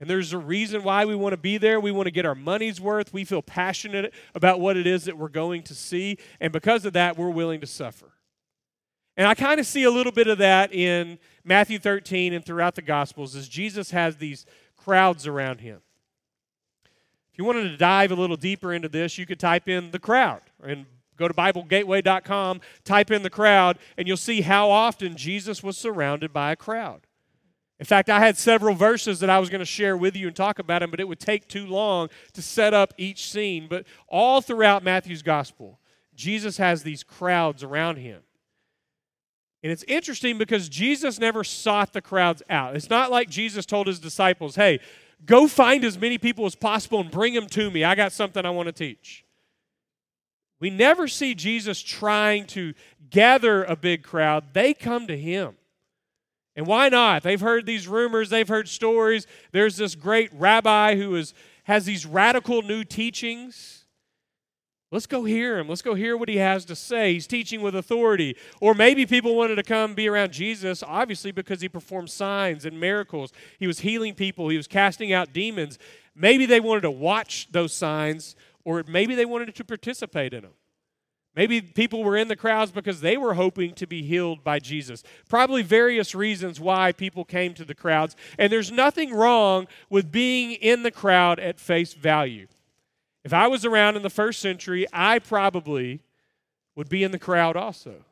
And 0.00 0.08
there's 0.08 0.32
a 0.32 0.38
reason 0.38 0.84
why 0.84 1.04
we 1.04 1.16
want 1.16 1.32
to 1.32 1.38
be 1.38 1.58
there. 1.58 1.80
We 1.80 1.90
want 1.90 2.06
to 2.06 2.12
get 2.12 2.24
our 2.24 2.34
money's 2.34 2.80
worth. 2.80 3.12
We 3.12 3.24
feel 3.24 3.42
passionate 3.42 4.14
about 4.34 4.60
what 4.60 4.76
it 4.76 4.86
is 4.86 5.04
that 5.04 5.18
we're 5.18 5.28
going 5.28 5.62
to 5.64 5.74
see. 5.74 6.18
And 6.40 6.52
because 6.52 6.84
of 6.84 6.92
that, 6.92 7.18
we're 7.18 7.30
willing 7.30 7.60
to 7.62 7.66
suffer. 7.66 8.12
And 9.16 9.26
I 9.26 9.34
kind 9.34 9.58
of 9.58 9.66
see 9.66 9.82
a 9.82 9.90
little 9.90 10.12
bit 10.12 10.28
of 10.28 10.38
that 10.38 10.72
in 10.72 11.18
Matthew 11.48 11.78
13 11.78 12.32
and 12.34 12.44
throughout 12.44 12.74
the 12.74 12.82
Gospels 12.82 13.34
as 13.34 13.48
Jesus 13.48 13.90
has 13.90 14.16
these 14.16 14.46
crowds 14.76 15.26
around 15.26 15.60
him. 15.60 15.80
If 17.32 17.38
you 17.38 17.44
wanted 17.44 17.70
to 17.70 17.76
dive 17.76 18.12
a 18.12 18.16
little 18.16 18.36
deeper 18.36 18.72
into 18.72 18.88
this, 18.88 19.16
you 19.16 19.26
could 19.26 19.40
type 19.40 19.68
in 19.68 19.90
the 19.90 19.98
crowd 19.98 20.42
and 20.62 20.86
go 21.16 21.26
to 21.26 21.34
BibleGateway.com, 21.34 22.60
type 22.84 23.10
in 23.10 23.22
the 23.22 23.30
crowd, 23.30 23.78
and 23.96 24.06
you'll 24.06 24.16
see 24.16 24.42
how 24.42 24.70
often 24.70 25.16
Jesus 25.16 25.62
was 25.62 25.76
surrounded 25.76 26.32
by 26.32 26.52
a 26.52 26.56
crowd. 26.56 27.00
In 27.80 27.86
fact, 27.86 28.10
I 28.10 28.20
had 28.20 28.36
several 28.36 28.74
verses 28.74 29.20
that 29.20 29.30
I 29.30 29.38
was 29.38 29.50
going 29.50 29.60
to 29.60 29.64
share 29.64 29.96
with 29.96 30.16
you 30.16 30.26
and 30.26 30.36
talk 30.36 30.58
about 30.58 30.80
them, 30.80 30.90
but 30.90 31.00
it 31.00 31.08
would 31.08 31.20
take 31.20 31.48
too 31.48 31.66
long 31.66 32.08
to 32.32 32.42
set 32.42 32.74
up 32.74 32.92
each 32.98 33.30
scene. 33.30 33.68
But 33.68 33.86
all 34.08 34.40
throughout 34.40 34.82
Matthew's 34.82 35.22
gospel, 35.22 35.78
Jesus 36.14 36.56
has 36.56 36.82
these 36.82 37.04
crowds 37.04 37.62
around 37.62 37.96
him. 37.96 38.22
And 39.62 39.72
it's 39.72 39.84
interesting 39.88 40.38
because 40.38 40.68
Jesus 40.68 41.18
never 41.18 41.42
sought 41.42 41.92
the 41.92 42.00
crowds 42.00 42.42
out. 42.48 42.76
It's 42.76 42.90
not 42.90 43.10
like 43.10 43.28
Jesus 43.28 43.66
told 43.66 43.86
his 43.86 43.98
disciples, 43.98 44.54
hey, 44.54 44.78
go 45.26 45.48
find 45.48 45.84
as 45.84 45.98
many 45.98 46.16
people 46.16 46.46
as 46.46 46.54
possible 46.54 47.00
and 47.00 47.10
bring 47.10 47.34
them 47.34 47.46
to 47.48 47.70
me. 47.70 47.82
I 47.82 47.94
got 47.94 48.12
something 48.12 48.44
I 48.44 48.50
want 48.50 48.66
to 48.66 48.72
teach. 48.72 49.24
We 50.60 50.70
never 50.70 51.08
see 51.08 51.34
Jesus 51.34 51.80
trying 51.80 52.46
to 52.48 52.74
gather 53.10 53.64
a 53.64 53.76
big 53.76 54.02
crowd, 54.02 54.52
they 54.52 54.74
come 54.74 55.06
to 55.06 55.16
him. 55.16 55.56
And 56.56 56.66
why 56.66 56.88
not? 56.88 57.22
They've 57.22 57.40
heard 57.40 57.66
these 57.66 57.86
rumors, 57.86 58.30
they've 58.30 58.48
heard 58.48 58.68
stories. 58.68 59.26
There's 59.52 59.76
this 59.76 59.94
great 59.94 60.30
rabbi 60.34 60.96
who 60.96 61.14
is, 61.14 61.32
has 61.64 61.84
these 61.84 62.04
radical 62.04 62.62
new 62.62 62.82
teachings. 62.82 63.77
Let's 64.90 65.06
go 65.06 65.24
hear 65.24 65.58
him. 65.58 65.68
Let's 65.68 65.82
go 65.82 65.94
hear 65.94 66.16
what 66.16 66.30
he 66.30 66.36
has 66.36 66.64
to 66.66 66.74
say. 66.74 67.12
He's 67.12 67.26
teaching 67.26 67.60
with 67.60 67.74
authority. 67.74 68.36
Or 68.60 68.72
maybe 68.72 69.04
people 69.04 69.36
wanted 69.36 69.56
to 69.56 69.62
come 69.62 69.94
be 69.94 70.08
around 70.08 70.32
Jesus, 70.32 70.82
obviously, 70.82 71.30
because 71.30 71.60
he 71.60 71.68
performed 71.68 72.08
signs 72.08 72.64
and 72.64 72.80
miracles. 72.80 73.32
He 73.58 73.66
was 73.66 73.80
healing 73.80 74.14
people, 74.14 74.48
he 74.48 74.56
was 74.56 74.66
casting 74.66 75.12
out 75.12 75.32
demons. 75.32 75.78
Maybe 76.14 76.46
they 76.46 76.58
wanted 76.58 76.80
to 76.82 76.90
watch 76.90 77.48
those 77.52 77.72
signs, 77.72 78.34
or 78.64 78.82
maybe 78.88 79.14
they 79.14 79.26
wanted 79.26 79.54
to 79.54 79.64
participate 79.64 80.32
in 80.32 80.42
them. 80.42 80.52
Maybe 81.36 81.60
people 81.60 82.02
were 82.02 82.16
in 82.16 82.26
the 82.26 82.34
crowds 82.34 82.72
because 82.72 83.00
they 83.00 83.16
were 83.16 83.34
hoping 83.34 83.74
to 83.74 83.86
be 83.86 84.02
healed 84.02 84.42
by 84.42 84.58
Jesus. 84.58 85.04
Probably 85.28 85.62
various 85.62 86.12
reasons 86.14 86.58
why 86.58 86.90
people 86.90 87.24
came 87.24 87.54
to 87.54 87.64
the 87.64 87.76
crowds. 87.76 88.16
And 88.38 88.50
there's 88.50 88.72
nothing 88.72 89.14
wrong 89.14 89.68
with 89.88 90.10
being 90.10 90.52
in 90.52 90.82
the 90.82 90.90
crowd 90.90 91.38
at 91.38 91.60
face 91.60 91.92
value. 91.92 92.48
If 93.24 93.32
I 93.32 93.48
was 93.48 93.64
around 93.64 93.96
in 93.96 94.02
the 94.02 94.10
first 94.10 94.40
century, 94.40 94.86
I 94.92 95.18
probably 95.18 96.00
would 96.76 96.88
be 96.88 97.02
in 97.02 97.10
the 97.10 97.18
crowd 97.18 97.56
also. 97.56 98.04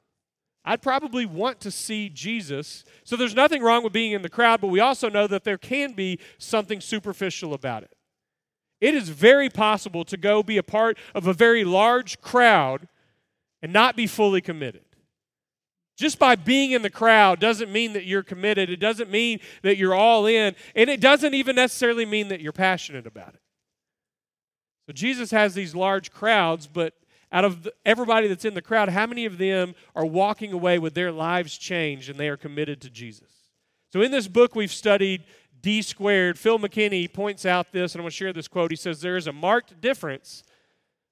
I'd 0.65 0.83
probably 0.83 1.25
want 1.25 1.61
to 1.61 1.71
see 1.71 2.09
Jesus. 2.09 2.85
So 3.05 3.15
there's 3.15 3.35
nothing 3.35 3.63
wrong 3.63 3.85
with 3.85 3.93
being 3.93 4.13
in 4.13 4.23
the 4.23 4.29
crowd, 4.29 4.61
but 4.61 4.67
we 4.67 4.81
also 4.81 5.09
know 5.09 5.29
that 5.29 5.45
there 5.45 5.59
can 5.59 5.93
be 5.93 6.19
something 6.39 6.81
superficial 6.81 7.55
about 7.55 7.85
it. 7.85 7.97
It 8.81 8.95
is 8.95 9.09
very 9.09 9.49
possible 9.49 10.05
to 10.05 10.17
go 10.17 10.43
be 10.43 10.59
a 10.59 10.63
part 10.65 10.99
of 11.15 11.27
a 11.27 11.33
very 11.33 11.65
large 11.65 12.21
crowd 12.21 12.89
and 13.63 13.73
not 13.73 13.97
be 13.97 14.07
fully 14.07 14.41
committed. 14.41 14.83
Just 15.97 16.19
by 16.19 16.35
being 16.35 16.73
in 16.73 16.83
the 16.83 16.91
crowd 16.91 17.41
doesn't 17.41 17.73
mean 17.73 17.95
that 17.95 18.05
you're 18.05 18.23
committed. 18.23 18.69
It 18.69 18.81
doesn't 18.81 19.11
mean 19.11 19.41
that 19.63 19.79
you're 19.79 19.95
all 19.95 20.27
in. 20.27 20.55
And 20.75 20.91
it 20.91 21.01
doesn't 21.01 21.33
even 21.33 21.57
necessarily 21.57 22.05
mean 22.05 22.29
that 22.29 22.41
you're 22.41 22.53
passionate 22.53 23.07
about 23.07 23.35
it. 23.35 23.41
So 24.87 24.93
Jesus 24.93 25.31
has 25.33 25.55
these 25.55 25.75
large 25.75 26.13
crowds, 26.13 26.67
but 26.67 26.95
out 27.33 27.45
of 27.45 27.69
everybody 27.85 28.29
that's 28.29 28.45
in 28.45 28.55
the 28.55 28.63
crowd, 28.63 28.89
how 28.89 29.07
many 29.07 29.25
of 29.25 29.37
them 29.37 29.75
are 29.95 30.07
walking 30.07 30.53
away 30.53 30.79
with 30.79 30.95
their 30.95 31.11
lives 31.11 31.59
changed 31.59 32.09
and 32.09 32.19
they 32.19 32.29
are 32.29 32.37
committed 32.37 32.81
to 32.83 32.91
Jesus? 32.91 33.29
So 33.93 34.01
in 34.01 34.13
this 34.13 34.29
book 34.29 34.55
we've 34.55 34.73
studied 34.73 35.25
D 35.61 35.83
squared, 35.83 36.39
Phil 36.39 36.59
McKinney 36.59 37.13
points 37.13 37.45
out 37.45 37.73
this, 37.73 37.95
and 37.95 38.01
I'm 38.01 38.05
going 38.05 38.11
to 38.11 38.17
share 38.17 38.33
this 38.33 38.47
quote. 38.47 38.71
He 38.71 38.77
says, 38.77 39.01
There 39.01 39.17
is 39.17 39.27
a 39.27 39.33
marked 39.33 39.81
difference 39.81 40.45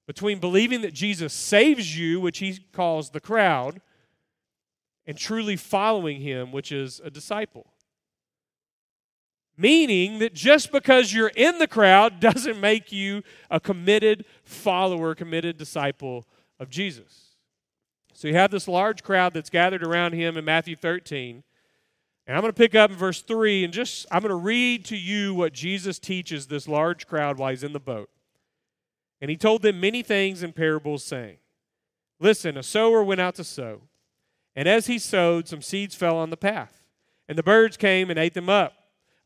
between 0.07 0.39
believing 0.39 0.83
that 0.83 0.95
Jesus 0.95 1.33
saves 1.33 1.99
you, 1.99 2.21
which 2.21 2.39
he 2.39 2.59
calls 2.73 3.11
the 3.11 3.21
crowd, 3.21 3.81
and 5.07 5.19
truly 5.19 5.57
following 5.57 6.21
him, 6.21 6.53
which 6.53 6.71
is 6.71 7.01
a 7.03 7.11
disciple. 7.11 7.67
Meaning 9.57 10.19
that 10.19 10.35
just 10.35 10.73
because 10.73 11.13
you're 11.13 11.29
in 11.29 11.59
the 11.59 11.69
crowd 11.69 12.21
doesn't 12.21 12.61
make 12.61 12.93
you 12.93 13.23
a 13.51 13.61
committed 13.61 14.25
follower, 14.43 15.15
committed 15.15 15.57
disciple 15.57 16.27
of 16.59 16.71
Jesus. 16.71 17.37
So 18.13 18.29
you 18.29 18.35
have 18.35 18.51
this 18.51 18.69
large 18.69 19.03
crowd 19.03 19.35
that's 19.35 19.51
gathered 19.51 19.83
around 19.83 20.13
him 20.13 20.37
in 20.37 20.45
Matthew 20.45 20.77
13. 20.77 21.43
And 22.27 22.37
I'm 22.37 22.41
going 22.41 22.53
to 22.53 22.57
pick 22.57 22.75
up 22.75 22.91
in 22.91 22.97
verse 22.97 23.21
3 23.21 23.65
and 23.65 23.73
just, 23.73 24.07
I'm 24.11 24.23
going 24.23 24.31
to 24.31 24.37
read 24.37 24.85
to 24.87 24.97
you 24.97 25.35
what 25.35 25.53
Jesus 25.53 25.99
teaches 25.99 26.47
this 26.47 26.67
large 26.67 27.07
crowd 27.07 27.39
while 27.39 27.51
he's 27.51 27.65
in 27.65 27.73
the 27.73 27.81
boat. 27.81 28.09
And 29.21 29.31
he 29.31 29.37
told 29.37 29.63
them 29.63 29.81
many 29.81 30.03
things 30.03 30.43
in 30.43 30.53
parables, 30.53 31.05
saying, 31.05 31.37
Listen, 32.21 32.57
a 32.57 32.63
sower 32.63 33.03
went 33.03 33.21
out 33.21 33.35
to 33.37 33.45
sow. 33.45 33.83
And 34.57 34.69
as 34.69 34.87
he 34.87 34.99
sowed, 34.99 35.49
some 35.49 35.63
seeds 35.63 35.95
fell 35.95 36.17
on 36.17 36.31
the 36.31 36.37
path. 36.37 36.83
And 37.29 37.37
the 37.37 37.43
birds 37.43 37.77
came 37.77 38.11
and 38.11 38.19
ate 38.19 38.35
them 38.35 38.49
up. 38.49 38.75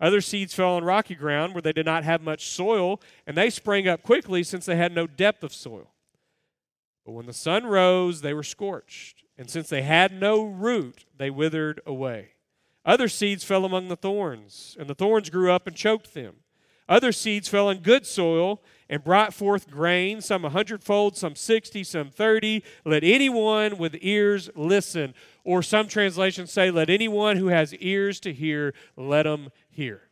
Other 0.00 0.20
seeds 0.20 0.54
fell 0.54 0.76
on 0.76 0.84
rocky 0.84 1.14
ground 1.14 1.54
where 1.54 1.62
they 1.62 1.72
did 1.72 1.86
not 1.86 2.04
have 2.04 2.22
much 2.22 2.46
soil, 2.48 3.00
and 3.26 3.36
they 3.36 3.50
sprang 3.50 3.88
up 3.88 4.02
quickly 4.02 4.42
since 4.42 4.66
they 4.66 4.76
had 4.76 4.94
no 4.94 5.06
depth 5.06 5.42
of 5.42 5.52
soil. 5.52 5.92
But 7.04 7.12
when 7.12 7.26
the 7.26 7.32
sun 7.32 7.66
rose, 7.66 8.20
they 8.20 8.34
were 8.34 8.42
scorched, 8.42 9.24
and 9.36 9.50
since 9.50 9.68
they 9.68 9.82
had 9.82 10.12
no 10.12 10.44
root, 10.44 11.04
they 11.16 11.30
withered 11.30 11.80
away. 11.86 12.32
Other 12.84 13.08
seeds 13.08 13.44
fell 13.44 13.64
among 13.64 13.88
the 13.88 13.96
thorns, 13.96 14.76
and 14.78 14.88
the 14.88 14.94
thorns 14.94 15.30
grew 15.30 15.50
up 15.50 15.66
and 15.66 15.74
choked 15.74 16.14
them. 16.14 16.36
Other 16.88 17.12
seeds 17.12 17.48
fell 17.48 17.68
in 17.68 17.78
good 17.78 18.06
soil 18.06 18.62
and 18.88 19.04
brought 19.04 19.34
forth 19.34 19.70
grain, 19.70 20.22
some 20.22 20.44
a 20.44 20.48
hundredfold, 20.48 21.16
some 21.16 21.34
sixty, 21.34 21.84
some 21.84 22.08
thirty. 22.08 22.64
Let 22.84 23.04
anyone 23.04 23.76
with 23.76 23.96
ears 24.00 24.48
listen. 24.54 25.12
Or 25.48 25.62
some 25.62 25.88
translations 25.88 26.52
say, 26.52 26.70
Let 26.70 26.90
anyone 26.90 27.38
who 27.38 27.46
has 27.46 27.72
ears 27.76 28.20
to 28.20 28.34
hear, 28.34 28.74
let 28.98 29.22
them 29.22 29.48
hear. 29.70 30.02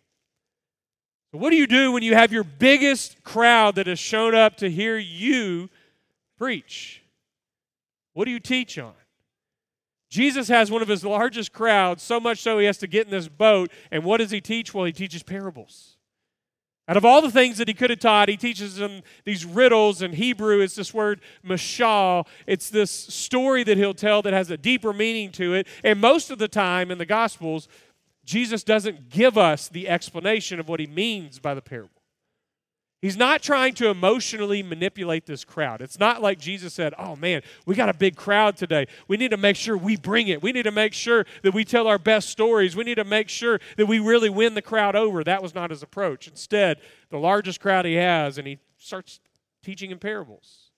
What 1.30 1.50
do 1.50 1.56
you 1.56 1.66
do 1.66 1.92
when 1.92 2.02
you 2.02 2.14
have 2.14 2.32
your 2.32 2.42
biggest 2.42 3.22
crowd 3.22 3.74
that 3.74 3.86
has 3.86 3.98
shown 3.98 4.34
up 4.34 4.56
to 4.56 4.70
hear 4.70 4.96
you 4.96 5.68
preach? 6.38 7.02
What 8.14 8.24
do 8.24 8.30
you 8.30 8.40
teach 8.40 8.78
on? 8.78 8.94
Jesus 10.08 10.48
has 10.48 10.70
one 10.70 10.80
of 10.80 10.88
his 10.88 11.04
largest 11.04 11.52
crowds, 11.52 12.02
so 12.02 12.18
much 12.18 12.40
so 12.40 12.58
he 12.58 12.64
has 12.64 12.78
to 12.78 12.86
get 12.86 13.04
in 13.04 13.10
this 13.10 13.28
boat. 13.28 13.70
And 13.90 14.04
what 14.04 14.16
does 14.16 14.30
he 14.30 14.40
teach? 14.40 14.72
Well, 14.72 14.86
he 14.86 14.92
teaches 14.92 15.22
parables. 15.22 15.95
Out 16.88 16.96
of 16.96 17.04
all 17.04 17.20
the 17.20 17.30
things 17.30 17.58
that 17.58 17.66
he 17.66 17.74
could 17.74 17.90
have 17.90 17.98
taught, 17.98 18.28
he 18.28 18.36
teaches 18.36 18.76
them 18.76 19.02
these 19.24 19.44
riddles. 19.44 20.02
In 20.02 20.12
Hebrew, 20.12 20.60
it's 20.60 20.76
this 20.76 20.94
word 20.94 21.20
mashal. 21.44 22.26
It's 22.46 22.70
this 22.70 22.90
story 22.90 23.64
that 23.64 23.76
he'll 23.76 23.94
tell 23.94 24.22
that 24.22 24.32
has 24.32 24.50
a 24.50 24.56
deeper 24.56 24.92
meaning 24.92 25.32
to 25.32 25.54
it. 25.54 25.66
And 25.82 26.00
most 26.00 26.30
of 26.30 26.38
the 26.38 26.48
time 26.48 26.92
in 26.92 26.98
the 26.98 27.06
Gospels, 27.06 27.66
Jesus 28.24 28.62
doesn't 28.62 29.08
give 29.08 29.36
us 29.36 29.68
the 29.68 29.88
explanation 29.88 30.60
of 30.60 30.68
what 30.68 30.78
he 30.78 30.86
means 30.86 31.40
by 31.40 31.54
the 31.54 31.62
parable. 31.62 31.95
He's 33.06 33.16
not 33.16 33.40
trying 33.40 33.74
to 33.74 33.88
emotionally 33.88 34.64
manipulate 34.64 35.26
this 35.26 35.44
crowd. 35.44 35.80
It's 35.80 36.00
not 36.00 36.22
like 36.22 36.40
Jesus 36.40 36.74
said, 36.74 36.92
Oh 36.98 37.14
man, 37.14 37.42
we 37.64 37.76
got 37.76 37.88
a 37.88 37.94
big 37.94 38.16
crowd 38.16 38.56
today. 38.56 38.88
We 39.06 39.16
need 39.16 39.30
to 39.30 39.36
make 39.36 39.54
sure 39.54 39.78
we 39.78 39.94
bring 39.94 40.26
it. 40.26 40.42
We 40.42 40.50
need 40.50 40.64
to 40.64 40.72
make 40.72 40.92
sure 40.92 41.24
that 41.44 41.54
we 41.54 41.64
tell 41.64 41.86
our 41.86 42.00
best 42.00 42.30
stories. 42.30 42.74
We 42.74 42.82
need 42.82 42.96
to 42.96 43.04
make 43.04 43.28
sure 43.28 43.60
that 43.76 43.86
we 43.86 44.00
really 44.00 44.28
win 44.28 44.54
the 44.54 44.60
crowd 44.60 44.96
over. 44.96 45.22
That 45.22 45.40
was 45.40 45.54
not 45.54 45.70
his 45.70 45.84
approach. 45.84 46.26
Instead, 46.26 46.80
the 47.10 47.16
largest 47.16 47.60
crowd 47.60 47.84
he 47.84 47.94
has, 47.94 48.38
and 48.38 48.48
he 48.48 48.58
starts 48.76 49.20
teaching 49.62 49.92
in 49.92 50.00
parables. 50.00 50.72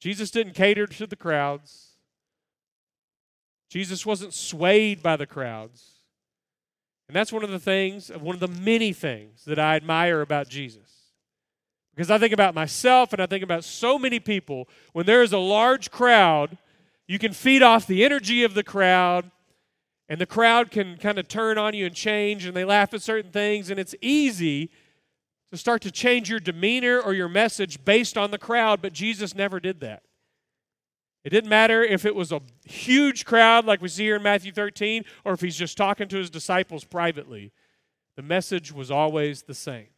Jesus 0.00 0.30
didn't 0.30 0.52
cater 0.52 0.86
to 0.86 1.06
the 1.06 1.16
crowds, 1.16 1.92
Jesus 3.70 4.04
wasn't 4.04 4.34
swayed 4.34 5.02
by 5.02 5.16
the 5.16 5.26
crowds. 5.26 5.89
And 7.10 7.16
that's 7.16 7.32
one 7.32 7.42
of 7.42 7.50
the 7.50 7.58
things, 7.58 8.08
one 8.20 8.36
of 8.36 8.40
the 8.40 8.46
many 8.62 8.92
things 8.92 9.44
that 9.44 9.58
I 9.58 9.74
admire 9.74 10.20
about 10.20 10.48
Jesus. 10.48 11.10
Because 11.92 12.08
I 12.08 12.18
think 12.18 12.32
about 12.32 12.54
myself 12.54 13.12
and 13.12 13.20
I 13.20 13.26
think 13.26 13.42
about 13.42 13.64
so 13.64 13.98
many 13.98 14.20
people. 14.20 14.68
When 14.92 15.06
there 15.06 15.24
is 15.24 15.32
a 15.32 15.38
large 15.38 15.90
crowd, 15.90 16.56
you 17.08 17.18
can 17.18 17.32
feed 17.32 17.64
off 17.64 17.84
the 17.84 18.04
energy 18.04 18.44
of 18.44 18.54
the 18.54 18.62
crowd, 18.62 19.28
and 20.08 20.20
the 20.20 20.24
crowd 20.24 20.70
can 20.70 20.98
kind 20.98 21.18
of 21.18 21.26
turn 21.26 21.58
on 21.58 21.74
you 21.74 21.84
and 21.84 21.96
change, 21.96 22.46
and 22.46 22.56
they 22.56 22.64
laugh 22.64 22.94
at 22.94 23.02
certain 23.02 23.32
things, 23.32 23.70
and 23.70 23.80
it's 23.80 23.96
easy 24.00 24.70
to 25.50 25.56
start 25.58 25.82
to 25.82 25.90
change 25.90 26.30
your 26.30 26.38
demeanor 26.38 27.00
or 27.00 27.12
your 27.12 27.28
message 27.28 27.84
based 27.84 28.16
on 28.16 28.30
the 28.30 28.38
crowd, 28.38 28.80
but 28.80 28.92
Jesus 28.92 29.34
never 29.34 29.58
did 29.58 29.80
that. 29.80 30.04
It 31.24 31.30
didn't 31.30 31.50
matter 31.50 31.82
if 31.82 32.06
it 32.06 32.14
was 32.14 32.32
a 32.32 32.40
huge 32.64 33.24
crowd 33.24 33.66
like 33.66 33.82
we 33.82 33.88
see 33.88 34.04
here 34.04 34.16
in 34.16 34.22
Matthew 34.22 34.52
13 34.52 35.04
or 35.24 35.34
if 35.34 35.40
he's 35.40 35.56
just 35.56 35.76
talking 35.76 36.08
to 36.08 36.16
his 36.16 36.30
disciples 36.30 36.84
privately. 36.84 37.52
The 38.16 38.22
message 38.22 38.72
was 38.72 38.90
always 38.90 39.42
the 39.42 39.54
same. 39.54 39.88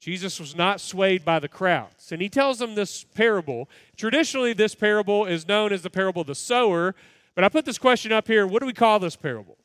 Jesus 0.00 0.40
was 0.40 0.56
not 0.56 0.80
swayed 0.80 1.24
by 1.24 1.38
the 1.38 1.48
crowds. 1.48 2.10
And 2.10 2.22
he 2.22 2.28
tells 2.28 2.58
them 2.58 2.74
this 2.74 3.04
parable. 3.04 3.68
Traditionally, 3.96 4.54
this 4.54 4.74
parable 4.74 5.26
is 5.26 5.46
known 5.46 5.72
as 5.72 5.82
the 5.82 5.90
parable 5.90 6.22
of 6.22 6.26
the 6.26 6.34
sower. 6.34 6.94
But 7.34 7.44
I 7.44 7.48
put 7.48 7.64
this 7.64 7.78
question 7.78 8.10
up 8.10 8.26
here 8.26 8.46
what 8.46 8.60
do 8.60 8.66
we 8.66 8.72
call 8.72 8.98
this 8.98 9.16
parable? 9.16 9.58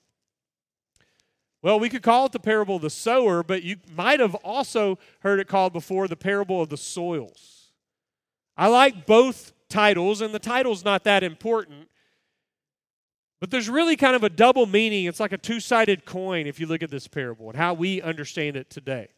Well, 1.61 1.79
we 1.79 1.89
could 1.89 2.03
call 2.03 2.27
it 2.27 2.31
the 2.31 2.39
parable 2.39 2.75
of 2.75 2.83
the 2.83 2.91
sower, 2.91 3.41
but 3.41 3.63
you 3.63 3.77
might 3.95 4.19
have 4.19 4.35
also 4.35 4.99
heard 5.21 5.39
it 5.39 5.47
called 5.47 5.73
before 5.73 6.07
the 6.07 6.15
parable 6.15 6.61
of 6.61 6.69
the 6.69 6.77
soils. 6.77 7.71
I 8.55 8.67
like 8.67 9.07
both 9.07 9.51
titles, 9.69 10.21
and 10.21 10.33
the 10.33 10.39
title's 10.39 10.83
not 10.83 11.03
that 11.03 11.23
important. 11.23 11.89
But 13.39 13.51
there's 13.51 13.69
really 13.69 13.95
kind 13.95 14.15
of 14.15 14.23
a 14.23 14.29
double 14.29 14.65
meaning. 14.65 15.05
It's 15.05 15.19
like 15.19 15.33
a 15.33 15.37
two 15.37 15.59
sided 15.59 16.05
coin 16.05 16.47
if 16.47 16.59
you 16.59 16.67
look 16.67 16.81
at 16.81 16.89
this 16.89 17.07
parable 17.07 17.49
and 17.49 17.57
how 17.57 17.73
we 17.73 18.01
understand 18.01 18.55
it 18.55 18.69
today. 18.69 19.09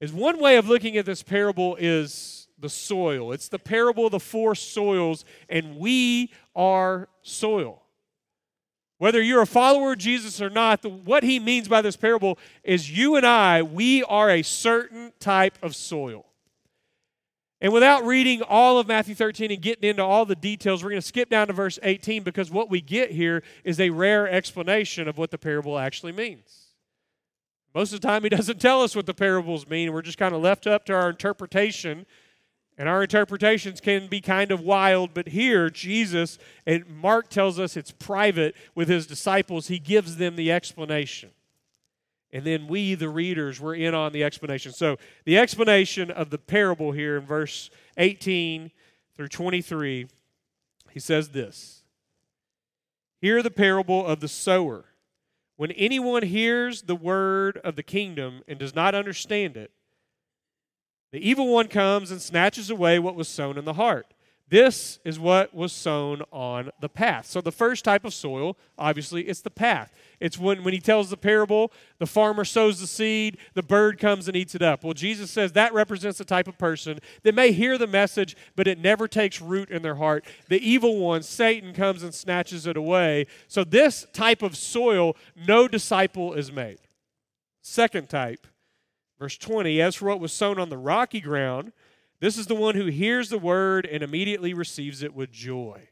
Is 0.00 0.12
one 0.12 0.40
way 0.40 0.56
of 0.56 0.68
looking 0.68 0.96
at 0.96 1.04
this 1.04 1.22
parable 1.22 1.76
is 1.76 2.48
the 2.58 2.68
soil. 2.68 3.32
It's 3.32 3.48
the 3.48 3.58
parable 3.58 4.06
of 4.06 4.12
the 4.12 4.20
four 4.20 4.54
soils, 4.54 5.24
and 5.48 5.76
we 5.76 6.32
are 6.54 7.08
soil. 7.22 7.82
Whether 8.98 9.22
you're 9.22 9.40
a 9.40 9.46
follower 9.46 9.92
of 9.92 9.98
Jesus 9.98 10.42
or 10.42 10.50
not, 10.50 10.82
the, 10.82 10.90
what 10.90 11.22
he 11.22 11.38
means 11.38 11.68
by 11.68 11.80
this 11.80 11.96
parable 11.96 12.38
is 12.62 12.90
you 12.90 13.16
and 13.16 13.26
I, 13.26 13.62
we 13.62 14.04
are 14.04 14.28
a 14.28 14.42
certain 14.42 15.12
type 15.18 15.58
of 15.62 15.74
soil. 15.74 16.26
And 17.60 17.72
without 17.72 18.06
reading 18.06 18.42
all 18.42 18.78
of 18.78 18.88
Matthew 18.88 19.14
13 19.14 19.50
and 19.50 19.60
getting 19.60 19.88
into 19.90 20.02
all 20.02 20.24
the 20.24 20.34
details, 20.34 20.82
we're 20.82 20.90
going 20.90 21.02
to 21.02 21.06
skip 21.06 21.28
down 21.28 21.48
to 21.48 21.52
verse 21.52 21.78
18 21.82 22.22
because 22.22 22.50
what 22.50 22.70
we 22.70 22.80
get 22.80 23.10
here 23.10 23.42
is 23.64 23.78
a 23.78 23.90
rare 23.90 24.28
explanation 24.28 25.08
of 25.08 25.18
what 25.18 25.30
the 25.30 25.36
parable 25.36 25.78
actually 25.78 26.12
means. 26.12 26.68
Most 27.74 27.92
of 27.92 28.00
the 28.00 28.06
time, 28.06 28.22
he 28.22 28.28
doesn't 28.30 28.60
tell 28.60 28.82
us 28.82 28.96
what 28.96 29.04
the 29.06 29.14
parables 29.14 29.68
mean. 29.68 29.92
We're 29.92 30.02
just 30.02 30.18
kind 30.18 30.34
of 30.34 30.40
left 30.40 30.66
up 30.66 30.86
to 30.86 30.94
our 30.94 31.10
interpretation. 31.10 32.06
And 32.78 32.88
our 32.88 33.02
interpretations 33.02 33.78
can 33.78 34.06
be 34.06 34.22
kind 34.22 34.50
of 34.50 34.62
wild, 34.62 35.12
but 35.12 35.28
here, 35.28 35.68
Jesus, 35.68 36.38
and 36.64 36.86
Mark 36.88 37.28
tells 37.28 37.58
us 37.58 37.76
it's 37.76 37.90
private 37.90 38.56
with 38.74 38.88
his 38.88 39.06
disciples, 39.06 39.68
he 39.68 39.78
gives 39.78 40.16
them 40.16 40.34
the 40.34 40.50
explanation. 40.50 41.28
And 42.32 42.44
then 42.44 42.68
we, 42.68 42.94
the 42.94 43.08
readers, 43.08 43.60
were 43.60 43.74
in 43.74 43.94
on 43.94 44.12
the 44.12 44.22
explanation. 44.22 44.72
So, 44.72 44.96
the 45.24 45.38
explanation 45.38 46.10
of 46.10 46.30
the 46.30 46.38
parable 46.38 46.92
here 46.92 47.16
in 47.16 47.26
verse 47.26 47.70
18 47.96 48.70
through 49.16 49.28
23, 49.28 50.06
he 50.92 51.00
says 51.00 51.30
this 51.30 51.82
Hear 53.20 53.42
the 53.42 53.50
parable 53.50 54.06
of 54.06 54.20
the 54.20 54.28
sower. 54.28 54.86
When 55.56 55.72
anyone 55.72 56.22
hears 56.22 56.82
the 56.82 56.96
word 56.96 57.58
of 57.58 57.76
the 57.76 57.82
kingdom 57.82 58.42
and 58.48 58.58
does 58.58 58.74
not 58.74 58.94
understand 58.94 59.58
it, 59.58 59.70
the 61.12 61.18
evil 61.18 61.52
one 61.52 61.68
comes 61.68 62.10
and 62.10 62.22
snatches 62.22 62.70
away 62.70 62.98
what 62.98 63.14
was 63.14 63.28
sown 63.28 63.58
in 63.58 63.66
the 63.66 63.74
heart. 63.74 64.14
This 64.50 64.98
is 65.04 65.20
what 65.20 65.54
was 65.54 65.72
sown 65.72 66.22
on 66.32 66.72
the 66.80 66.88
path. 66.88 67.26
So, 67.26 67.40
the 67.40 67.52
first 67.52 67.84
type 67.84 68.04
of 68.04 68.12
soil, 68.12 68.56
obviously, 68.76 69.22
it's 69.22 69.42
the 69.42 69.50
path. 69.50 69.92
It's 70.18 70.38
when, 70.38 70.64
when 70.64 70.74
he 70.74 70.80
tells 70.80 71.08
the 71.08 71.16
parable, 71.16 71.72
the 72.00 72.06
farmer 72.06 72.44
sows 72.44 72.80
the 72.80 72.88
seed, 72.88 73.38
the 73.54 73.62
bird 73.62 74.00
comes 74.00 74.26
and 74.26 74.36
eats 74.36 74.56
it 74.56 74.62
up. 74.62 74.82
Well, 74.82 74.92
Jesus 74.92 75.30
says 75.30 75.52
that 75.52 75.72
represents 75.72 76.18
the 76.18 76.24
type 76.24 76.48
of 76.48 76.58
person 76.58 76.98
that 77.22 77.36
may 77.36 77.52
hear 77.52 77.78
the 77.78 77.86
message, 77.86 78.36
but 78.56 78.66
it 78.66 78.80
never 78.80 79.06
takes 79.06 79.40
root 79.40 79.70
in 79.70 79.82
their 79.82 79.94
heart. 79.94 80.26
The 80.48 80.58
evil 80.58 80.98
one, 80.98 81.22
Satan, 81.22 81.72
comes 81.72 82.02
and 82.02 82.12
snatches 82.12 82.66
it 82.66 82.76
away. 82.76 83.28
So, 83.46 83.62
this 83.62 84.04
type 84.12 84.42
of 84.42 84.56
soil, 84.56 85.16
no 85.46 85.68
disciple 85.68 86.34
is 86.34 86.50
made. 86.50 86.80
Second 87.62 88.08
type, 88.08 88.48
verse 89.20 89.38
20 89.38 89.80
As 89.80 89.94
for 89.94 90.06
what 90.06 90.18
was 90.18 90.32
sown 90.32 90.58
on 90.58 90.70
the 90.70 90.76
rocky 90.76 91.20
ground, 91.20 91.72
this 92.20 92.36
is 92.36 92.46
the 92.46 92.54
one 92.54 92.74
who 92.74 92.86
hears 92.86 93.30
the 93.30 93.38
word 93.38 93.86
and 93.86 94.02
immediately 94.02 94.52
receives 94.54 95.02
it 95.02 95.14
with 95.14 95.32
joy. 95.32 95.88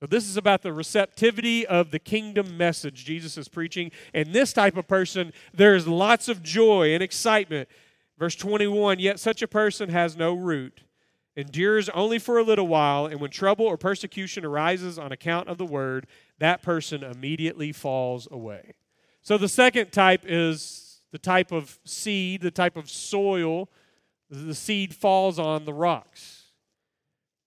So, 0.00 0.06
this 0.06 0.28
is 0.28 0.36
about 0.36 0.62
the 0.62 0.72
receptivity 0.72 1.64
of 1.64 1.92
the 1.92 2.00
kingdom 2.00 2.56
message 2.56 3.04
Jesus 3.04 3.38
is 3.38 3.48
preaching. 3.48 3.92
And 4.12 4.32
this 4.32 4.52
type 4.52 4.76
of 4.76 4.88
person, 4.88 5.32
there's 5.54 5.86
lots 5.86 6.28
of 6.28 6.42
joy 6.42 6.92
and 6.92 7.02
excitement. 7.04 7.68
Verse 8.18 8.34
21 8.34 8.98
Yet 8.98 9.20
such 9.20 9.42
a 9.42 9.48
person 9.48 9.90
has 9.90 10.16
no 10.16 10.34
root, 10.34 10.82
endures 11.36 11.88
only 11.90 12.18
for 12.18 12.38
a 12.38 12.42
little 12.42 12.66
while, 12.66 13.06
and 13.06 13.20
when 13.20 13.30
trouble 13.30 13.64
or 13.64 13.76
persecution 13.76 14.44
arises 14.44 14.98
on 14.98 15.12
account 15.12 15.48
of 15.48 15.56
the 15.56 15.66
word, 15.66 16.08
that 16.38 16.62
person 16.62 17.04
immediately 17.04 17.70
falls 17.70 18.26
away. 18.30 18.74
So, 19.20 19.38
the 19.38 19.48
second 19.48 19.92
type 19.92 20.22
is 20.26 21.00
the 21.12 21.18
type 21.18 21.52
of 21.52 21.78
seed, 21.84 22.40
the 22.40 22.50
type 22.50 22.76
of 22.76 22.90
soil 22.90 23.68
the 24.32 24.54
seed 24.54 24.94
falls 24.94 25.38
on 25.38 25.66
the 25.66 25.74
rocks. 25.74 26.38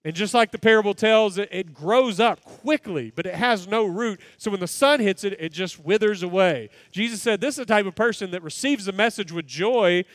And 0.03 0.13
just 0.13 0.35
like 0.35 0.51
the 0.51 0.59
parable 0.59 0.93
tells, 0.93 1.39
it, 1.39 1.49
it 1.51 1.73
grows 1.73 2.19
up 2.19 2.43
quickly, 2.43 3.11
but 3.15 3.25
it 3.25 3.33
has 3.33 3.67
no 3.67 3.85
root. 3.85 4.19
So 4.37 4.51
when 4.51 4.59
the 4.59 4.67
sun 4.67 4.99
hits 4.99 5.23
it, 5.23 5.35
it 5.39 5.51
just 5.51 5.83
withers 5.83 6.21
away. 6.21 6.69
Jesus 6.91 7.23
said, 7.23 7.41
This 7.41 7.55
is 7.55 7.65
the 7.65 7.65
type 7.65 7.87
of 7.87 7.95
person 7.95 8.29
that 8.31 8.43
receives 8.43 8.85
the 8.85 8.91
message 8.91 9.31
with 9.31 9.47
joy, 9.47 10.05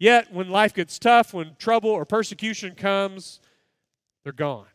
yet 0.00 0.32
when 0.32 0.50
life 0.50 0.74
gets 0.74 0.98
tough, 0.98 1.32
when 1.32 1.54
trouble 1.60 1.90
or 1.90 2.04
persecution 2.04 2.74
comes, 2.74 3.38
they're 4.24 4.32
gone. 4.32 4.66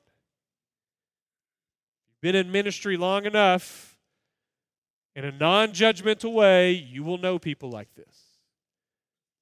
You've 2.08 2.22
been 2.22 2.36
in 2.36 2.50
ministry 2.50 2.96
long 2.96 3.26
enough, 3.26 3.98
in 5.18 5.26
a 5.26 5.34
non 5.34 5.74
judgmental 5.74 6.32
way, 6.32 6.72
you 6.72 7.04
will 7.04 7.18
know 7.18 7.38
people 7.38 7.70
like 7.70 7.94
this 7.96 8.21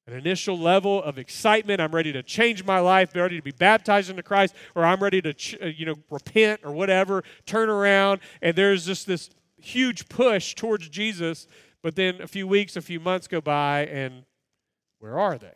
an 0.10 0.18
initial 0.18 0.58
level 0.58 1.04
of 1.04 1.20
excitement. 1.20 1.80
I'm 1.80 1.94
ready 1.94 2.12
to 2.14 2.24
change 2.24 2.64
my 2.64 2.80
life, 2.80 3.16
ready 3.16 3.38
to 3.38 3.44
be 3.44 3.52
baptized 3.52 4.10
into 4.10 4.24
Christ, 4.24 4.56
or 4.74 4.84
I'm 4.84 5.02
ready 5.02 5.22
to, 5.22 5.34
uh, 5.62 5.68
you 5.68 5.86
know, 5.86 5.96
repent 6.10 6.62
or 6.64 6.72
whatever, 6.72 7.24
turn 7.46 7.70
around, 7.70 8.20
and 8.42 8.56
there's 8.56 8.86
just 8.86 9.06
this 9.06 9.30
huge 9.58 10.10
push 10.10 10.56
towards 10.56 10.90
Jesus. 10.90 11.48
But 11.84 11.96
then 11.96 12.22
a 12.22 12.28
few 12.28 12.48
weeks, 12.48 12.76
a 12.76 12.82
few 12.82 13.00
months 13.00 13.28
go 13.28 13.40
by, 13.40 13.86
and 13.86 14.24
where 14.98 15.20
are 15.20 15.38
they? 15.38 15.54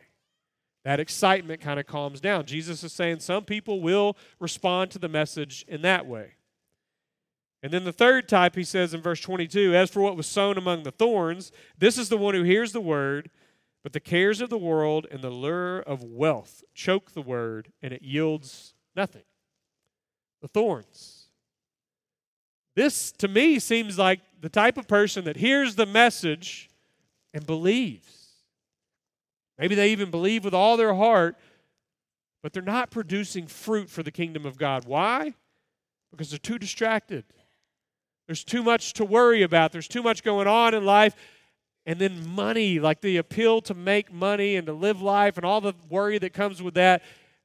That 0.84 1.00
excitement 1.00 1.60
kind 1.60 1.80
of 1.80 1.86
calms 1.86 2.20
down. 2.20 2.46
Jesus 2.46 2.84
is 2.84 2.92
saying 2.92 3.20
some 3.20 3.44
people 3.44 3.80
will 3.80 4.16
respond 4.38 4.90
to 4.92 4.98
the 4.98 5.08
message 5.08 5.64
in 5.66 5.82
that 5.82 6.06
way. 6.06 6.34
And 7.62 7.72
then 7.72 7.84
the 7.84 7.92
third 7.92 8.28
type, 8.28 8.54
he 8.54 8.64
says 8.64 8.92
in 8.92 9.00
verse 9.00 9.20
22 9.20 9.74
As 9.74 9.90
for 9.90 10.02
what 10.02 10.16
was 10.16 10.26
sown 10.26 10.58
among 10.58 10.82
the 10.82 10.92
thorns, 10.92 11.50
this 11.78 11.96
is 11.96 12.10
the 12.10 12.18
one 12.18 12.34
who 12.34 12.42
hears 12.42 12.72
the 12.72 12.80
word 12.80 13.30
but 13.84 13.92
the 13.92 14.00
cares 14.00 14.40
of 14.40 14.48
the 14.48 14.58
world 14.58 15.06
and 15.10 15.20
the 15.20 15.30
lure 15.30 15.78
of 15.78 16.02
wealth 16.02 16.64
choke 16.74 17.12
the 17.12 17.22
word, 17.22 17.70
and 17.82 17.92
it 17.92 18.02
yields 18.02 18.72
nothing. 18.96 19.24
The 20.40 20.48
thorns. 20.48 21.26
This, 22.74 23.12
to 23.12 23.28
me, 23.28 23.58
seems 23.58 23.98
like 23.98 24.20
the 24.40 24.48
type 24.48 24.78
of 24.78 24.88
person 24.88 25.24
that 25.26 25.36
hears 25.36 25.76
the 25.76 25.86
message 25.86 26.70
and 27.34 27.46
believes. 27.46 28.30
Maybe 29.58 29.74
they 29.74 29.92
even 29.92 30.10
believe 30.10 30.44
with 30.44 30.54
all 30.54 30.78
their 30.78 30.94
heart, 30.94 31.36
but 32.42 32.54
they're 32.54 32.62
not 32.62 32.90
producing 32.90 33.46
fruit 33.46 33.90
for 33.90 34.02
the 34.02 34.10
kingdom 34.10 34.46
of 34.46 34.56
God. 34.56 34.86
Why? 34.86 35.34
Because 36.10 36.30
they're 36.30 36.38
too 36.38 36.58
distracted. 36.58 37.24
There's 38.26 38.44
too 38.44 38.62
much 38.62 38.94
to 38.94 39.04
worry 39.04 39.42
about. 39.42 39.72
There's 39.72 39.88
too 39.88 40.02
much 40.02 40.22
going 40.22 40.46
on 40.46 40.72
in 40.72 40.86
life. 40.86 41.14
And 41.86 41.98
then 41.98 42.26
money, 42.28 42.80
like 42.80 43.00
the 43.00 43.18
appeal 43.18 43.60
to 43.62 43.74
make 43.74 44.12
money 44.12 44.56
and 44.56 44.66
to 44.66 44.72
live 44.72 45.02
life 45.02 45.36
and 45.36 45.44
all 45.44 45.60
the 45.60 45.74
worry 45.90 46.18
that 46.18 46.32
comes 46.32 46.62
with 46.62 46.74
that, 46.74 47.02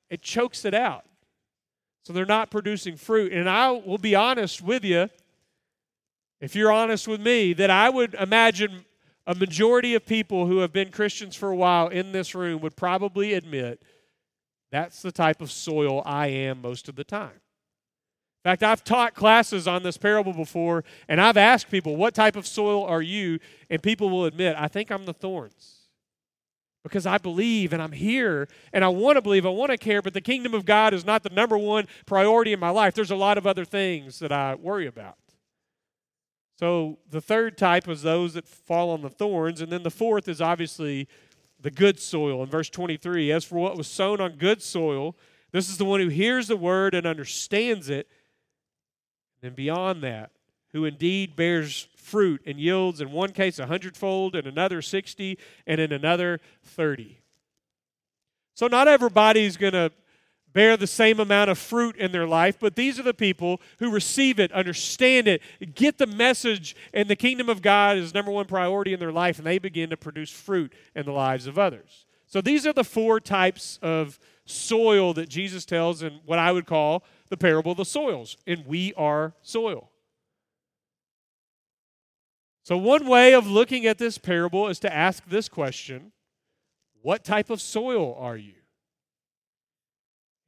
it 0.10 0.22
chokes 0.22 0.64
it 0.66 0.74
out. 0.74 1.06
So 2.04 2.14
they're 2.14 2.26
not 2.26 2.50
producing 2.50 2.96
fruit. 2.96 3.34
And 3.34 3.50
I 3.50 3.72
will 3.72 3.98
be 3.98 4.16
honest 4.16 4.62
with 4.62 4.86
you, 4.86 5.10
if 6.40 6.56
you're 6.56 6.72
honest 6.72 7.08
with 7.08 7.20
me, 7.20 7.54
that 7.54 7.70
I 7.70 7.90
would 7.90 8.14
imagine 8.14 8.86
a 9.28 9.36
majority 9.36 9.94
of 9.94 10.06
people 10.06 10.48
who 10.48 10.60
have 10.60 10.72
been 10.72 10.90
Christians 10.90 11.36
for 11.36 11.50
a 11.50 11.56
while 11.56 11.90
in 11.90 12.14
this 12.14 12.34
room 12.34 12.62
would 12.62 12.76
probably 12.76 13.34
admit 13.34 13.84
that's 14.72 15.02
the 15.02 15.12
type 15.12 15.42
of 15.42 15.52
soil 15.52 16.02
I 16.06 16.28
am 16.28 16.62
most 16.62 16.88
of 16.88 16.96
the 16.96 17.04
time. 17.04 17.42
In 18.46 18.52
fact, 18.52 18.64
I've 18.64 18.86
taught 18.86 19.16
classes 19.16 19.68
on 19.68 19.84
this 19.84 19.98
parable 19.98 20.32
before, 20.32 20.86
and 21.10 21.20
I've 21.20 21.36
asked 21.36 21.70
people, 21.70 21.98
What 21.98 22.14
type 22.14 22.38
of 22.38 22.48
soil 22.48 22.86
are 22.86 23.02
you? 23.02 23.40
And 23.70 23.84
people 23.84 24.10
will 24.10 24.26
admit, 24.26 24.56
I 24.58 24.70
think 24.70 24.92
I'm 24.92 25.06
the 25.06 25.14
thorns. 25.14 25.76
Because 26.82 27.06
I 27.06 27.18
believe 27.18 27.74
and 27.74 27.82
I'm 27.82 27.92
here 27.92 28.48
and 28.72 28.86
I 28.86 28.88
want 28.88 29.18
to 29.18 29.22
believe, 29.22 29.46
I 29.46 29.50
want 29.50 29.72
to 29.72 29.78
care, 29.78 30.02
but 30.02 30.14
the 30.14 30.22
kingdom 30.22 30.54
of 30.54 30.64
God 30.64 30.94
is 30.94 31.06
not 31.06 31.24
the 31.24 31.30
number 31.30 31.58
one 31.58 31.88
priority 32.06 32.54
in 32.54 32.60
my 32.60 32.70
life. 32.70 32.94
There's 32.94 33.12
a 33.12 33.18
lot 33.18 33.38
of 33.38 33.46
other 33.46 33.66
things 33.66 34.20
that 34.20 34.32
I 34.32 34.56
worry 34.56 34.88
about. 34.88 35.18
So 36.58 37.00
the 37.10 37.20
third 37.20 37.58
type 37.58 37.90
is 37.90 38.02
those 38.02 38.34
that 38.36 38.48
fall 38.48 38.92
on 38.92 39.02
the 39.02 39.10
thorns, 39.10 39.60
and 39.60 39.72
then 39.72 39.84
the 39.84 39.92
fourth 39.92 40.30
is 40.30 40.42
obviously 40.42 41.10
the 41.60 41.72
good 41.72 42.00
soil 42.00 42.42
in 42.44 42.50
verse 42.50 42.70
23. 42.70 43.32
As 43.32 43.44
for 43.44 43.56
what 43.60 43.78
was 43.78 43.88
sown 43.88 44.22
on 44.22 44.38
good 44.38 44.62
soil, 44.62 45.18
this 45.52 45.70
is 45.70 45.78
the 45.78 45.86
one 45.86 46.00
who 46.00 46.08
hears 46.08 46.48
the 46.48 46.58
word 46.58 46.94
and 46.94 47.06
understands 47.06 47.90
it 47.90 48.08
and 49.42 49.56
beyond 49.56 50.04
that, 50.04 50.32
who 50.72 50.86
indeed 50.86 51.36
bears 51.36 51.88
fruit 51.96 52.42
and 52.46 52.60
yields 52.60 53.02
in 53.02 53.12
one 53.12 53.32
case 53.32 53.60
a 53.60 53.68
hundredfold, 53.68 54.36
in 54.36 54.48
another 54.48 54.82
60, 54.82 55.38
and 55.68 55.80
in 55.80 55.92
another 55.92 56.40
30. 56.64 57.20
So, 58.54 58.68
not 58.68 58.88
everybody's 58.88 59.58
going 59.58 59.74
to 59.74 59.92
bear 60.52 60.76
the 60.76 60.88
same 60.88 61.20
amount 61.20 61.50
of 61.50 61.58
fruit 61.58 61.96
in 61.96 62.12
their 62.12 62.28
life, 62.28 62.58
but 62.60 62.76
these 62.76 63.00
are 63.00 63.04
the 63.04 63.14
people 63.14 63.62
who 63.78 63.92
receive 63.92 64.40
it, 64.40 64.52
understand 64.52 65.28
it, 65.28 65.42
get 65.76 65.98
the 65.98 66.08
message, 66.08 66.76
and 66.94 67.08
the 67.08 67.16
kingdom 67.16 67.50
of 67.50 67.62
God 67.62 67.98
is 67.98 68.14
number 68.14 68.32
one 68.32 68.46
priority 68.46 68.94
in 68.94 69.00
their 69.00 69.12
life, 69.12 69.38
and 69.38 69.48
they 69.48 69.60
begin 69.60 69.90
to 69.92 69.98
produce 69.98 70.32
fruit 70.32 70.74
in 70.96 71.06
the 71.06 71.12
lives 71.12 71.48
of 71.48 71.58
others. 71.58 72.06
So, 72.26 72.42
these 72.42 72.68
are 72.68 72.74
the 72.74 72.84
four 72.84 73.20
types 73.20 73.80
of 73.82 74.20
soil 74.46 75.14
that 75.14 75.30
Jesus 75.30 75.66
tells 75.66 76.04
in 76.04 76.20
what 76.26 76.40
I 76.40 76.52
would 76.52 76.66
call 76.66 77.04
the 77.30 77.38
parable 77.38 77.72
of 77.72 77.78
the 77.78 77.86
soils, 77.86 78.38
and 78.46 78.66
we 78.66 78.94
are 78.96 79.34
soil. 79.42 79.90
So, 82.64 82.78
one 82.78 83.08
way 83.08 83.34
of 83.34 83.48
looking 83.48 83.86
at 83.86 83.98
this 83.98 84.18
parable 84.18 84.68
is 84.68 84.80
to 84.80 84.94
ask 84.94 85.28
this 85.28 85.50
question 85.50 86.12
What 87.02 87.24
type 87.24 87.50
of 87.50 87.62
soil 87.62 88.16
are 88.20 88.38
you? 88.38 88.54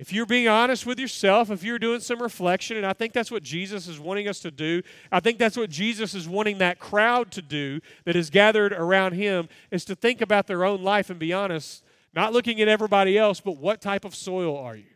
If 0.01 0.11
you're 0.11 0.25
being 0.25 0.47
honest 0.47 0.87
with 0.87 0.99
yourself, 0.99 1.51
if 1.51 1.63
you're 1.63 1.77
doing 1.77 1.99
some 1.99 2.23
reflection, 2.23 2.75
and 2.75 2.87
I 2.87 2.93
think 2.93 3.13
that's 3.13 3.29
what 3.29 3.43
Jesus 3.43 3.87
is 3.87 3.99
wanting 3.99 4.27
us 4.27 4.39
to 4.39 4.49
do, 4.49 4.81
I 5.11 5.19
think 5.19 5.37
that's 5.37 5.55
what 5.55 5.69
Jesus 5.69 6.15
is 6.15 6.27
wanting 6.27 6.57
that 6.57 6.79
crowd 6.79 7.31
to 7.33 7.41
do 7.43 7.81
that 8.05 8.15
is 8.15 8.31
gathered 8.31 8.73
around 8.73 9.13
him, 9.13 9.47
is 9.69 9.85
to 9.85 9.95
think 9.95 10.21
about 10.21 10.47
their 10.47 10.65
own 10.65 10.81
life 10.81 11.11
and 11.11 11.19
be 11.19 11.33
honest, 11.33 11.83
not 12.15 12.33
looking 12.33 12.61
at 12.61 12.67
everybody 12.67 13.15
else, 13.15 13.39
but 13.39 13.57
what 13.57 13.79
type 13.79 14.03
of 14.03 14.15
soil 14.15 14.57
are 14.57 14.75
you? 14.75 14.90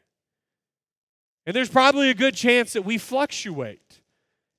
And 1.45 1.55
there's 1.55 1.69
probably 1.69 2.09
a 2.09 2.15
good 2.15 2.35
chance 2.35 2.73
that 2.73 2.83
we 2.83 2.97
fluctuate. 2.97 4.01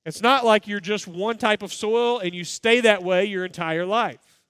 It's 0.05 0.21
not 0.21 0.45
like 0.45 0.67
you're 0.67 0.79
just 0.79 1.07
one 1.07 1.37
type 1.37 1.61
of 1.61 1.73
soil 1.73 2.19
and 2.19 2.33
you 2.33 2.45
stay 2.45 2.79
that 2.81 3.03
way 3.03 3.25
your 3.25 3.43
entire 3.43 3.85
life. 3.85 4.41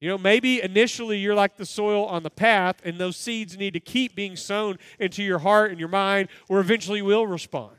You 0.00 0.10
know, 0.10 0.18
maybe 0.18 0.62
initially 0.62 1.18
you're 1.18 1.34
like 1.34 1.56
the 1.56 1.64
soil 1.64 2.04
on 2.04 2.24
the 2.24 2.30
path, 2.30 2.76
and 2.84 2.98
those 2.98 3.16
seeds 3.16 3.56
need 3.56 3.72
to 3.72 3.80
keep 3.80 4.14
being 4.14 4.36
sown 4.36 4.78
into 4.98 5.22
your 5.22 5.38
heart 5.38 5.70
and 5.70 5.80
your 5.80 5.88
mind, 5.88 6.28
or 6.48 6.60
eventually 6.60 7.00
will 7.00 7.26
respond. 7.26 7.76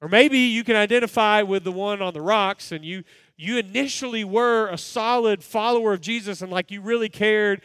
Or 0.00 0.08
maybe 0.08 0.38
you 0.38 0.62
can 0.62 0.76
identify 0.76 1.42
with 1.42 1.64
the 1.64 1.72
one 1.72 2.02
on 2.02 2.14
the 2.14 2.20
rocks, 2.20 2.70
and 2.70 2.84
you 2.84 3.02
you 3.36 3.58
initially 3.58 4.22
were 4.22 4.68
a 4.68 4.78
solid 4.78 5.42
follower 5.42 5.92
of 5.92 6.00
Jesus, 6.00 6.40
and 6.40 6.52
like 6.52 6.70
you 6.70 6.82
really 6.82 7.08
cared 7.08 7.62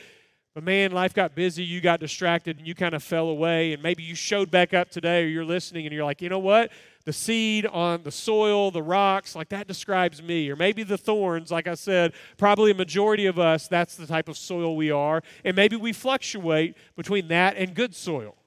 but 0.55 0.63
man, 0.63 0.93
life 0.93 1.13
got 1.13 1.35
busy, 1.35 1.65
you 1.65 1.81
got 1.81 1.99
distracted, 1.99 2.57
and 2.57 2.65
you 2.65 2.73
kind 2.73 2.95
of 2.95 3.03
fell 3.03 3.27
away. 3.27 3.73
And 3.73 3.83
maybe 3.83 4.03
you 4.03 4.15
showed 4.15 4.49
back 4.49 4.73
up 4.73 4.89
today, 4.89 5.25
or 5.25 5.27
you're 5.27 5.43
listening, 5.43 5.85
and 5.85 5.93
you're 5.93 6.05
like, 6.05 6.21
you 6.21 6.29
know 6.29 6.39
what? 6.39 6.71
The 7.03 7.11
seed 7.11 7.65
on 7.65 8.03
the 8.03 8.11
soil, 8.11 8.71
the 8.71 8.81
rocks, 8.81 9.35
like 9.35 9.49
that 9.49 9.67
describes 9.67 10.23
me. 10.23 10.49
Or 10.49 10.55
maybe 10.55 10.83
the 10.83 10.97
thorns, 10.97 11.51
like 11.51 11.67
I 11.67 11.73
said, 11.73 12.13
probably 12.37 12.71
a 12.71 12.73
majority 12.73 13.25
of 13.25 13.37
us, 13.37 13.67
that's 13.67 13.97
the 13.97 14.07
type 14.07 14.29
of 14.29 14.37
soil 14.37 14.77
we 14.77 14.91
are. 14.91 15.21
And 15.43 15.57
maybe 15.57 15.75
we 15.75 15.91
fluctuate 15.91 16.77
between 16.95 17.27
that 17.27 17.57
and 17.57 17.75
good 17.75 17.93
soil. 17.93 18.37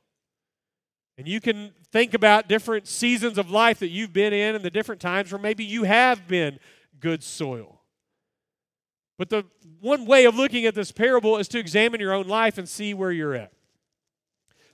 And 1.18 1.28
you 1.28 1.42
can 1.42 1.72
think 1.92 2.14
about 2.14 2.48
different 2.48 2.88
seasons 2.88 3.36
of 3.36 3.50
life 3.50 3.80
that 3.80 3.88
you've 3.88 4.14
been 4.14 4.32
in 4.32 4.54
and 4.54 4.64
the 4.64 4.70
different 4.70 5.02
times 5.02 5.30
where 5.30 5.40
maybe 5.40 5.62
you 5.62 5.84
have 5.84 6.26
been 6.26 6.58
good 7.00 7.22
soil. 7.22 7.77
But 9.18 9.30
the 9.30 9.44
one 9.80 10.06
way 10.06 10.24
of 10.24 10.36
looking 10.36 10.64
at 10.64 10.74
this 10.74 10.92
parable 10.92 11.36
is 11.36 11.48
to 11.48 11.58
examine 11.58 12.00
your 12.00 12.14
own 12.14 12.28
life 12.28 12.56
and 12.56 12.68
see 12.68 12.94
where 12.94 13.10
you're 13.10 13.34
at. 13.34 13.52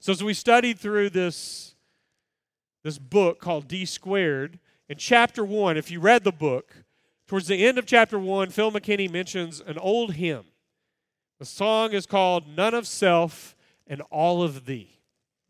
So 0.01 0.13
as 0.13 0.23
we 0.23 0.35
studied 0.35 0.79
through 0.79 1.11
this, 1.11 1.75
this 2.83 2.99
book 2.99 3.41
called 3.41 3.67
D 3.67 3.87
Squared, 3.87 4.59
in 4.89 4.99
chapter 4.99 5.45
one, 5.45 5.79
if 5.79 5.91
you 5.91 5.99
read 5.99 6.25
the 6.25 6.33
book, 6.33 6.85
towards 7.27 7.47
the 7.47 7.65
end 7.65 7.79
of 7.79 7.87
chapter 7.87 8.19
one, 8.19 8.51
Phil 8.51 8.71
McKinney 8.71 9.11
mentions 9.11 9.61
an 9.61 9.79
old 9.79 10.13
hymn. 10.15 10.45
The 11.39 11.47
song 11.47 11.93
is 11.93 12.05
called 12.05 12.47
None 12.47 12.75
of 12.75 12.87
Self 12.87 13.57
and 13.87 14.03
All 14.11 14.43
of 14.43 14.67
Thee. 14.67 15.01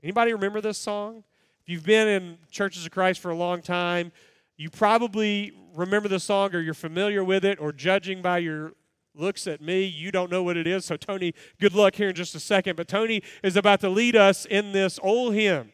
Anybody 0.05 0.33
remember 0.33 0.61
this 0.61 0.79
song? 0.79 1.25
If 1.63 1.69
you've 1.69 1.85
been 1.85 2.07
in 2.07 2.39
Churches 2.51 2.87
of 2.87 2.93
Christ 2.93 3.19
for 3.19 3.33
a 3.33 3.37
long 3.37 3.61
time, 3.61 4.13
you 4.57 4.71
probably 4.71 5.53
remember 5.75 6.09
the 6.09 6.21
song 6.21 6.55
or 6.55 6.61
you're 6.61 6.75
familiar 6.75 7.25
with 7.25 7.45
it, 7.45 7.59
or 7.59 7.73
judging 7.73 8.23
by 8.23 8.39
your 8.39 8.73
looks 9.15 9.47
at 9.47 9.61
me. 9.61 9.85
You 9.85 10.11
don't 10.11 10.31
know 10.31 10.43
what 10.43 10.57
it 10.57 10.67
is. 10.67 10.85
So, 10.85 10.97
Tony, 10.97 11.35
good 11.61 11.75
luck 11.75 11.95
here 11.95 12.09
in 12.09 12.15
just 12.15 12.35
a 12.35 12.41
second. 12.41 12.77
But 12.77 12.89
Tony 12.89 13.23
is 13.43 13.57
about 13.57 13.81
to 13.81 13.89
lead 13.89 14.17
us 14.17 14.45
in 14.45 14.73
this 14.73 14.99
old 15.03 15.35
hymn. 15.35 15.73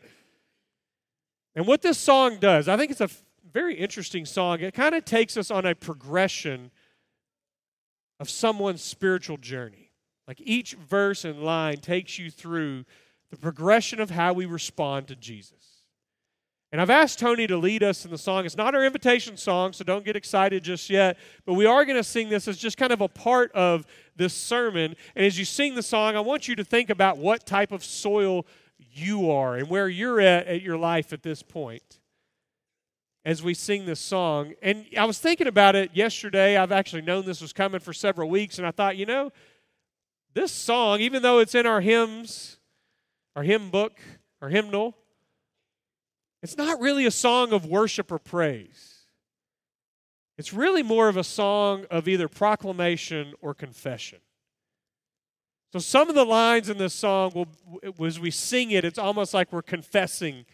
And 1.54 1.66
what 1.66 1.82
this 1.82 1.98
song 1.98 2.38
does, 2.38 2.68
I 2.68 2.76
think 2.76 2.90
it's 2.90 3.00
a 3.00 3.10
very 3.52 3.74
interesting 3.74 4.24
song. 4.24 4.60
It 4.60 4.74
kind 4.74 4.94
of 4.94 5.04
takes 5.04 5.36
us 5.36 5.50
on 5.50 5.66
a 5.66 5.74
progression 5.74 6.70
of 8.20 8.30
someone's 8.30 8.82
spiritual 8.82 9.36
journey. 9.36 9.90
Like 10.28 10.40
each 10.44 10.74
verse 10.74 11.24
and 11.24 11.42
line 11.42 11.78
takes 11.78 12.18
you 12.18 12.30
through 12.30 12.84
the 13.30 13.36
progression 13.36 14.00
of 14.00 14.10
how 14.10 14.32
we 14.32 14.46
respond 14.46 15.08
to 15.08 15.16
Jesus. 15.16 15.79
And 16.72 16.80
I've 16.80 16.90
asked 16.90 17.18
Tony 17.18 17.48
to 17.48 17.56
lead 17.56 17.82
us 17.82 18.04
in 18.04 18.12
the 18.12 18.18
song. 18.18 18.46
It's 18.46 18.56
not 18.56 18.76
our 18.76 18.84
invitation 18.84 19.36
song, 19.36 19.72
so 19.72 19.82
don't 19.82 20.04
get 20.04 20.14
excited 20.14 20.62
just 20.62 20.88
yet. 20.88 21.18
But 21.44 21.54
we 21.54 21.66
are 21.66 21.84
going 21.84 21.96
to 21.96 22.04
sing 22.04 22.28
this 22.28 22.46
as 22.46 22.56
just 22.58 22.76
kind 22.76 22.92
of 22.92 23.00
a 23.00 23.08
part 23.08 23.50
of 23.52 23.86
this 24.14 24.32
sermon. 24.32 24.94
And 25.16 25.26
as 25.26 25.36
you 25.36 25.44
sing 25.44 25.74
the 25.74 25.82
song, 25.82 26.14
I 26.14 26.20
want 26.20 26.46
you 26.46 26.54
to 26.56 26.64
think 26.64 26.88
about 26.88 27.18
what 27.18 27.44
type 27.44 27.72
of 27.72 27.84
soil 27.84 28.46
you 28.92 29.30
are 29.30 29.56
and 29.56 29.68
where 29.68 29.88
you're 29.88 30.20
at 30.20 30.46
at 30.46 30.62
your 30.62 30.76
life 30.76 31.12
at 31.12 31.22
this 31.22 31.42
point 31.42 31.98
as 33.24 33.42
we 33.42 33.52
sing 33.52 33.84
this 33.84 34.00
song. 34.00 34.54
And 34.62 34.86
I 34.96 35.04
was 35.04 35.18
thinking 35.18 35.46
about 35.46 35.74
it 35.74 35.90
yesterday. 35.92 36.56
I've 36.56 36.72
actually 36.72 37.02
known 37.02 37.24
this 37.26 37.40
was 37.40 37.52
coming 37.52 37.80
for 37.80 37.92
several 37.92 38.30
weeks, 38.30 38.58
and 38.58 38.66
I 38.66 38.70
thought, 38.70 38.96
you 38.96 39.06
know, 39.06 39.32
this 40.34 40.52
song, 40.52 41.00
even 41.00 41.22
though 41.22 41.40
it's 41.40 41.54
in 41.54 41.66
our 41.66 41.80
hymns, 41.80 42.58
our 43.34 43.42
hymn 43.42 43.70
book, 43.70 44.00
our 44.40 44.48
hymnal, 44.48 44.96
it's 46.42 46.56
not 46.56 46.80
really 46.80 47.06
a 47.06 47.10
song 47.10 47.52
of 47.52 47.66
worship 47.66 48.10
or 48.10 48.18
praise. 48.18 49.06
It's 50.38 50.54
really 50.54 50.82
more 50.82 51.08
of 51.08 51.16
a 51.16 51.24
song 51.24 51.84
of 51.90 52.08
either 52.08 52.26
proclamation 52.26 53.34
or 53.42 53.52
confession. 53.52 54.20
So 55.72 55.78
some 55.78 56.08
of 56.08 56.14
the 56.14 56.24
lines 56.24 56.68
in 56.68 56.78
this 56.78 56.94
song, 56.94 57.32
will, 57.34 58.04
as 58.04 58.18
we 58.18 58.30
sing 58.30 58.70
it, 58.70 58.84
it's 58.84 58.98
almost 58.98 59.34
like 59.34 59.52
we're 59.52 59.62
confessing, 59.62 60.46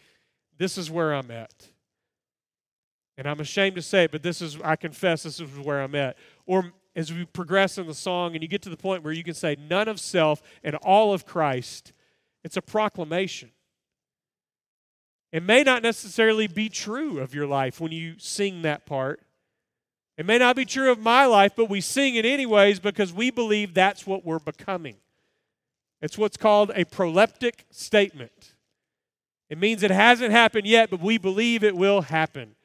this 0.57 0.77
is 0.77 0.91
where 0.91 1.13
I'm 1.13 1.31
at. 1.31 1.69
And 3.17 3.27
I'm 3.27 3.39
ashamed 3.39 3.77
to 3.77 3.81
say 3.81 4.03
it, 4.03 4.11
but 4.11 4.21
this 4.21 4.41
is, 4.41 4.59
I 4.63 4.75
confess, 4.75 5.23
this 5.23 5.39
is 5.39 5.49
where 5.57 5.81
I'm 5.81 5.95
at. 5.95 6.17
Or 6.45 6.71
as 6.95 7.11
we 7.11 7.25
progress 7.25 7.77
in 7.77 7.87
the 7.87 7.95
song 7.95 8.33
and 8.33 8.43
you 8.43 8.47
get 8.47 8.61
to 8.63 8.69
the 8.69 8.77
point 8.77 9.03
where 9.03 9.13
you 9.13 9.23
can 9.23 9.33
say, 9.33 9.55
none 9.69 9.87
of 9.87 9.99
self 9.99 10.41
and 10.63 10.75
all 10.75 11.13
of 11.13 11.25
Christ, 11.25 11.93
it's 12.43 12.57
a 12.57 12.61
proclamation. 12.61 13.51
It 15.31 15.43
may 15.43 15.63
not 15.63 15.83
necessarily 15.83 16.47
be 16.47 16.69
true 16.69 17.19
of 17.19 17.33
your 17.33 17.47
life 17.47 17.81
when 17.81 17.91
you 17.91 18.15
sing 18.17 18.61
that 18.61 18.85
part. 18.85 19.21
It 20.17 20.25
may 20.25 20.37
not 20.37 20.55
be 20.55 20.65
true 20.65 20.91
of 20.91 20.99
my 20.99 21.25
life, 21.25 21.53
but 21.55 21.69
we 21.69 21.81
sing 21.81 22.15
it 22.15 22.25
anyways 22.25 22.79
because 22.79 23.13
we 23.13 23.29
believe 23.29 23.73
that's 23.73 24.07
what 24.07 24.25
we're 24.25 24.39
becoming. 24.39 24.95
It's 26.01 26.17
what's 26.17 26.37
called 26.37 26.71
a 26.71 26.85
proleptic 26.85 27.65
statement. 27.69 28.55
It 29.49 29.57
means 29.57 29.83
it 29.83 29.91
hasn't 29.91 30.31
happened 30.31 30.67
yet, 30.67 30.89
but 30.89 31.01
we 31.01 31.17
believe 31.17 31.63
it 31.63 31.75
will 31.75 32.01
happen. 32.01 32.55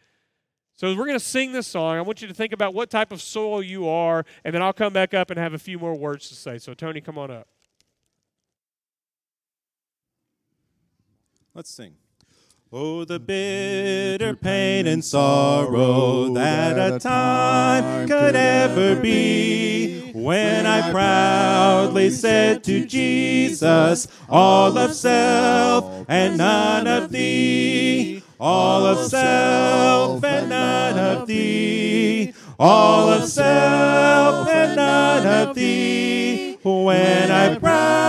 So 0.74 0.88
we're 0.88 1.06
going 1.06 1.18
to 1.18 1.20
sing 1.20 1.52
this 1.52 1.66
song. 1.66 1.96
I 1.96 2.00
want 2.00 2.22
you 2.22 2.28
to 2.28 2.34
think 2.34 2.52
about 2.52 2.74
what 2.74 2.90
type 2.90 3.12
of 3.12 3.22
soil 3.22 3.62
you 3.62 3.88
are, 3.88 4.24
and 4.44 4.54
then 4.54 4.62
I'll 4.62 4.72
come 4.72 4.92
back 4.92 5.14
up 5.14 5.30
and 5.30 5.38
have 5.38 5.54
a 5.54 5.58
few 5.58 5.78
more 5.78 5.94
words 5.94 6.28
to 6.30 6.34
say. 6.34 6.58
So, 6.58 6.74
Tony, 6.74 7.00
come 7.00 7.18
on 7.18 7.30
up. 7.30 7.46
Let's 11.54 11.70
sing. 11.70 11.94
Oh, 12.74 13.04
the 13.04 13.20
bitter 13.20 14.34
pain 14.34 14.86
and 14.86 15.04
sorrow 15.04 16.32
that 16.32 16.94
a 16.94 16.98
time 16.98 18.08
could 18.08 18.34
ever 18.34 18.96
be 18.96 20.10
when 20.14 20.64
I 20.64 20.90
proudly 20.90 22.08
said 22.08 22.64
to 22.64 22.86
Jesus, 22.86 24.08
All 24.26 24.78
of 24.78 24.94
self 24.94 26.06
and 26.08 26.38
none 26.38 26.86
of 26.86 27.10
thee, 27.10 28.22
all 28.40 28.86
of 28.86 29.06
self 29.06 30.24
and 30.24 30.48
none 30.48 30.98
of 30.98 31.26
thee, 31.26 32.32
all 32.58 33.10
of 33.10 33.28
self 33.28 34.48
and 34.48 34.76
none 34.76 35.26
of 35.26 35.54
thee. 35.54 36.56
When 36.62 37.30
I 37.30 37.58
proudly 37.58 38.01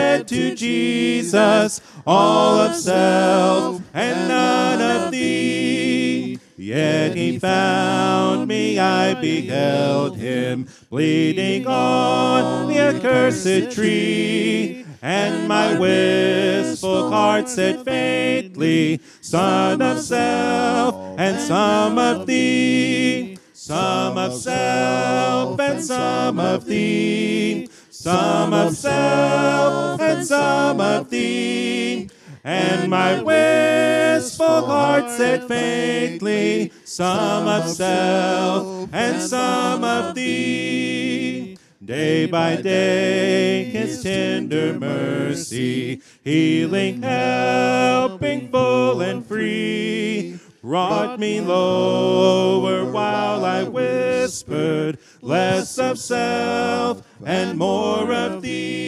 said 0.00 0.28
to 0.28 0.54
Jesus, 0.54 1.80
all 2.06 2.58
of 2.58 2.74
self 2.74 3.82
and 3.92 4.28
none 4.28 4.80
of 4.80 5.12
thee. 5.12 6.38
Yet 6.56 7.14
he 7.16 7.38
found 7.38 8.48
me, 8.48 8.78
I 8.78 9.14
beheld 9.14 10.16
him, 10.16 10.68
bleeding 10.88 11.66
on 11.66 12.68
the 12.68 12.78
accursed 12.78 13.72
tree. 13.72 14.86
And 15.02 15.48
my 15.48 15.78
wistful 15.78 17.10
heart 17.10 17.48
said 17.48 17.84
faintly, 17.84 19.00
Son 19.20 19.80
of 19.82 20.00
self 20.00 20.94
and 21.18 21.38
some 21.40 21.98
of 21.98 22.26
thee, 22.26 23.38
some 23.52 24.18
of 24.18 24.34
self 24.34 25.58
and 25.60 25.82
some 25.82 26.38
of 26.38 26.64
thee, 26.66 27.68
some 27.90 28.54
of 28.54 28.74
self 28.76 29.89
and 30.10 30.26
some 30.26 30.80
of 30.80 31.10
thee. 31.10 32.10
And 32.42 32.90
my 32.90 33.22
wistful 33.22 34.66
heart 34.66 35.10
said 35.10 35.46
faintly, 35.46 36.72
Some 36.84 37.46
of 37.46 37.68
self 37.68 38.88
and 38.92 39.20
some 39.22 39.84
of 39.84 40.14
thee. 40.14 41.58
Day 41.84 42.26
by 42.26 42.56
day, 42.56 43.64
his 43.64 44.02
tender 44.02 44.78
mercy, 44.78 46.02
healing, 46.22 47.02
helping, 47.02 48.50
full 48.50 49.00
and 49.00 49.26
free, 49.26 50.38
brought 50.62 51.18
me 51.18 51.40
lower 51.40 52.90
while 52.90 53.44
I 53.44 53.64
whispered, 53.64 54.98
Less 55.20 55.78
of 55.78 55.98
self 55.98 57.02
and 57.24 57.58
more 57.58 58.12
of 58.12 58.42
thee. 58.42 58.79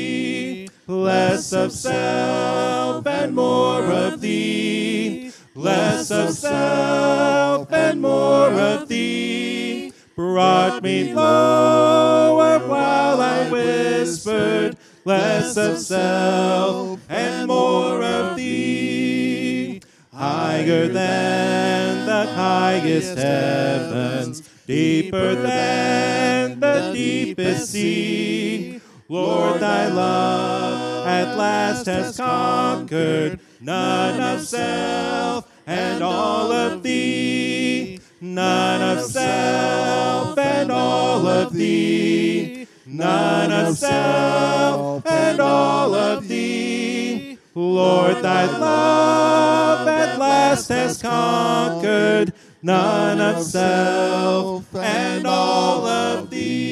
Less 0.89 1.53
of 1.53 1.71
self 1.71 3.07
and 3.07 3.37
more 3.37 3.85
of 3.85 4.21
thee. 4.21 5.31
Less 5.55 6.11
of 6.11 6.31
self 6.31 7.73
and 7.73 8.03
more 8.03 8.51
of 8.51 8.89
thee. 8.89 9.93
Brought 10.17 10.83
me 10.83 11.15
lower 11.15 12.59
while 12.67 13.21
I 13.21 13.49
whispered, 13.49 14.77
Less 15.05 15.57
of 15.57 15.79
self 15.79 17.01
and 17.09 17.47
more 17.47 18.03
of 18.03 18.37
thee. 18.37 19.81
Higher 20.13 20.89
than 20.89 22.07
the 22.07 22.27
highest 22.33 23.17
heavens, 23.17 24.41
deeper 24.67 25.37
than 25.37 26.59
the 26.59 26.91
deepest 26.93 27.71
sea. 27.71 28.72
Lord, 29.13 29.61
thy 29.61 29.89
love 29.89 31.07
at 31.07 31.37
last 31.37 31.85
has 31.85 32.17
conquered 32.17 33.41
none 33.61 34.19
of 34.19 34.41
self 34.41 35.47
and 35.67 36.03
all 36.03 36.51
of 36.51 36.83
thee. 36.83 38.01
None 38.23 38.97
of 38.97 39.05
self 39.05 40.39
and 40.39 40.73
all 40.73 41.27
of 41.27 41.53
thee. 41.53 42.67
None 42.87 43.53
of 43.53 43.77
self 43.77 45.07
and 45.07 45.41
all 45.41 45.95
of 45.95 46.27
thee. 46.27 47.37
Lord, 47.55 48.23
thy 48.23 48.47
love 48.47 49.89
at 49.89 50.19
last 50.19 50.71
has 50.71 51.03
conquered 51.03 52.33
none 52.63 53.21
of 53.21 53.43
self 53.43 54.75
and 54.75 55.27
all 55.27 55.87
of 55.87 56.31
thee. 56.31 56.72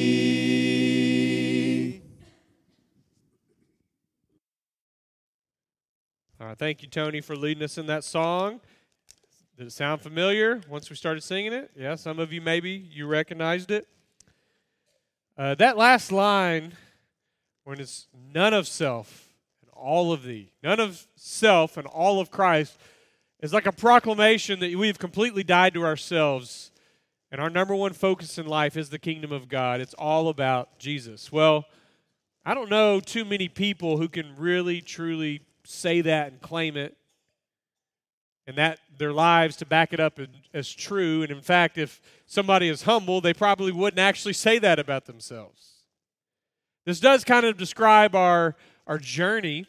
Right, 6.51 6.59
thank 6.59 6.81
you, 6.81 6.89
Tony, 6.89 7.21
for 7.21 7.33
leading 7.33 7.63
us 7.63 7.77
in 7.77 7.85
that 7.85 8.03
song. 8.03 8.59
Did 9.57 9.67
it 9.67 9.71
sound 9.71 10.01
familiar 10.01 10.59
once 10.67 10.89
we 10.89 10.97
started 10.97 11.23
singing 11.23 11.53
it? 11.53 11.71
Yeah, 11.77 11.95
some 11.95 12.19
of 12.19 12.33
you 12.33 12.41
maybe 12.41 12.71
you 12.71 13.07
recognized 13.07 13.71
it. 13.71 13.87
Uh, 15.37 15.55
that 15.55 15.77
last 15.77 16.11
line, 16.11 16.73
when 17.63 17.79
it's 17.79 18.07
none 18.33 18.53
of 18.53 18.67
self 18.67 19.29
and 19.61 19.71
all 19.71 20.11
of 20.11 20.23
thee, 20.23 20.51
none 20.61 20.81
of 20.81 21.07
self 21.15 21.77
and 21.77 21.87
all 21.87 22.19
of 22.19 22.31
Christ, 22.31 22.77
is 23.41 23.53
like 23.53 23.65
a 23.65 23.71
proclamation 23.71 24.59
that 24.59 24.75
we 24.75 24.87
have 24.87 24.99
completely 24.99 25.45
died 25.45 25.73
to 25.75 25.85
ourselves. 25.85 26.71
And 27.31 27.39
our 27.39 27.49
number 27.49 27.75
one 27.75 27.93
focus 27.93 28.37
in 28.37 28.45
life 28.45 28.75
is 28.75 28.89
the 28.89 28.99
kingdom 28.99 29.31
of 29.31 29.47
God. 29.47 29.79
It's 29.79 29.93
all 29.93 30.27
about 30.27 30.79
Jesus. 30.79 31.31
Well, 31.31 31.63
I 32.43 32.53
don't 32.53 32.69
know 32.69 32.99
too 32.99 33.23
many 33.23 33.47
people 33.47 33.95
who 33.95 34.09
can 34.09 34.35
really, 34.35 34.81
truly 34.81 35.43
say 35.71 36.01
that 36.01 36.31
and 36.31 36.41
claim 36.41 36.77
it 36.77 36.95
and 38.47 38.57
that 38.57 38.79
their 38.97 39.13
lives 39.13 39.55
to 39.57 39.65
back 39.65 39.93
it 39.93 39.99
up 39.99 40.19
as 40.53 40.71
true. 40.71 41.21
And 41.21 41.31
in 41.31 41.41
fact, 41.41 41.77
if 41.77 42.01
somebody 42.25 42.69
is 42.69 42.83
humble, 42.83 43.21
they 43.21 43.33
probably 43.33 43.71
wouldn't 43.71 43.99
actually 43.99 44.33
say 44.33 44.59
that 44.59 44.79
about 44.79 45.05
themselves. 45.05 45.83
This 46.85 46.99
does 46.99 47.23
kind 47.23 47.45
of 47.45 47.57
describe 47.57 48.15
our, 48.15 48.55
our 48.87 48.97
journey. 48.97 49.67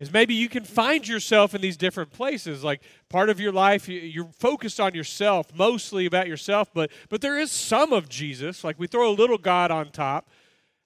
Is 0.00 0.12
maybe 0.12 0.34
you 0.34 0.48
can 0.48 0.64
find 0.64 1.06
yourself 1.06 1.54
in 1.54 1.60
these 1.60 1.76
different 1.76 2.10
places. 2.10 2.64
Like 2.64 2.82
part 3.08 3.30
of 3.30 3.38
your 3.38 3.52
life, 3.52 3.88
you're 3.88 4.32
focused 4.36 4.80
on 4.80 4.94
yourself, 4.94 5.54
mostly 5.54 6.06
about 6.06 6.26
yourself, 6.26 6.70
but 6.74 6.90
but 7.08 7.20
there 7.20 7.38
is 7.38 7.52
some 7.52 7.92
of 7.92 8.08
Jesus. 8.08 8.64
Like 8.64 8.78
we 8.78 8.88
throw 8.88 9.08
a 9.08 9.14
little 9.14 9.38
God 9.38 9.70
on 9.70 9.92
top, 9.92 10.28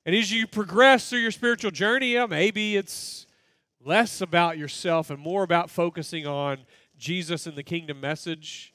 and 0.05 0.15
as 0.15 0.31
you 0.31 0.47
progress 0.47 1.09
through 1.09 1.21
your 1.21 1.31
spiritual 1.31 1.71
journey, 1.71 2.13
yeah, 2.13 2.27
maybe 2.27 2.77
it's 2.77 3.27
less 3.89 4.21
about 4.21 4.59
yourself 4.59 5.09
and 5.09 5.19
more 5.19 5.43
about 5.43 5.71
focusing 5.71 6.27
on 6.27 6.59
Jesus 6.99 7.47
and 7.47 7.57
the 7.57 7.63
kingdom 7.63 8.01
message. 8.01 8.75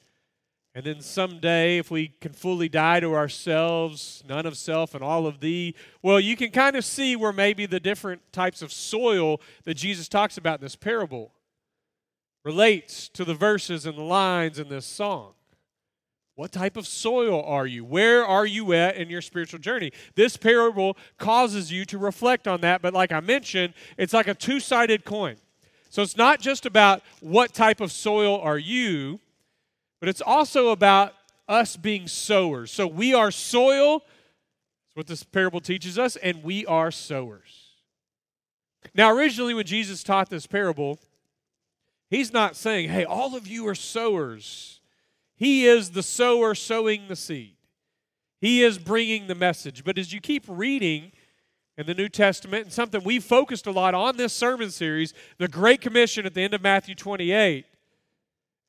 And 0.74 0.84
then 0.84 1.00
someday, 1.00 1.78
if 1.78 1.88
we 1.88 2.08
can 2.20 2.32
fully 2.32 2.68
die 2.68 2.98
to 2.98 3.14
ourselves, 3.14 4.24
none 4.28 4.44
of 4.44 4.56
self 4.56 4.92
and 4.92 5.04
all 5.04 5.28
of 5.28 5.38
thee, 5.38 5.76
well, 6.02 6.18
you 6.18 6.36
can 6.36 6.50
kind 6.50 6.74
of 6.74 6.84
see 6.84 7.14
where 7.14 7.32
maybe 7.32 7.64
the 7.64 7.78
different 7.78 8.22
types 8.32 8.60
of 8.60 8.72
soil 8.72 9.40
that 9.62 9.74
Jesus 9.74 10.08
talks 10.08 10.36
about 10.36 10.58
in 10.58 10.64
this 10.64 10.74
parable 10.74 11.30
relates 12.44 13.08
to 13.10 13.24
the 13.24 13.34
verses 13.34 13.86
and 13.86 13.96
the 13.96 14.02
lines 14.02 14.58
in 14.58 14.68
this 14.68 14.84
song. 14.84 15.34
What 16.36 16.50
type 16.50 16.76
of 16.76 16.86
soil 16.86 17.42
are 17.44 17.66
you? 17.66 17.84
Where 17.84 18.24
are 18.24 18.44
you 18.44 18.72
at 18.72 18.96
in 18.96 19.08
your 19.08 19.22
spiritual 19.22 19.60
journey? 19.60 19.92
This 20.16 20.36
parable 20.36 20.96
causes 21.16 21.70
you 21.70 21.84
to 21.86 21.98
reflect 21.98 22.48
on 22.48 22.60
that, 22.62 22.82
but 22.82 22.92
like 22.92 23.12
I 23.12 23.20
mentioned, 23.20 23.74
it's 23.96 24.12
like 24.12 24.26
a 24.26 24.34
two 24.34 24.58
sided 24.58 25.04
coin. 25.04 25.36
So 25.90 26.02
it's 26.02 26.16
not 26.16 26.40
just 26.40 26.66
about 26.66 27.02
what 27.20 27.54
type 27.54 27.80
of 27.80 27.92
soil 27.92 28.40
are 28.40 28.58
you, 28.58 29.20
but 30.00 30.08
it's 30.08 30.20
also 30.20 30.70
about 30.70 31.14
us 31.46 31.76
being 31.76 32.08
sowers. 32.08 32.72
So 32.72 32.86
we 32.86 33.14
are 33.14 33.30
soil, 33.30 34.00
that's 34.00 34.96
what 34.96 35.06
this 35.06 35.22
parable 35.22 35.60
teaches 35.60 36.00
us, 36.00 36.16
and 36.16 36.42
we 36.42 36.66
are 36.66 36.90
sowers. 36.90 37.70
Now, 38.92 39.12
originally, 39.12 39.54
when 39.54 39.66
Jesus 39.66 40.02
taught 40.02 40.30
this 40.30 40.48
parable, 40.48 40.98
he's 42.10 42.32
not 42.32 42.56
saying, 42.56 42.88
hey, 42.88 43.04
all 43.04 43.36
of 43.36 43.46
you 43.46 43.66
are 43.68 43.74
sowers. 43.76 44.80
He 45.44 45.66
is 45.66 45.90
the 45.90 46.02
sower 46.02 46.54
sowing 46.54 47.06
the 47.06 47.16
seed. 47.16 47.56
He 48.40 48.62
is 48.62 48.78
bringing 48.78 49.26
the 49.26 49.34
message. 49.34 49.84
But 49.84 49.98
as 49.98 50.10
you 50.10 50.18
keep 50.18 50.42
reading 50.48 51.12
in 51.76 51.84
the 51.84 51.92
New 51.92 52.08
Testament, 52.08 52.64
and 52.64 52.72
something 52.72 53.04
we've 53.04 53.22
focused 53.22 53.66
a 53.66 53.70
lot 53.70 53.92
on 53.92 54.16
this 54.16 54.32
sermon 54.32 54.70
series, 54.70 55.12
the 55.36 55.46
Great 55.46 55.82
Commission 55.82 56.24
at 56.24 56.32
the 56.32 56.40
end 56.40 56.54
of 56.54 56.62
Matthew 56.62 56.94
28, 56.94 57.66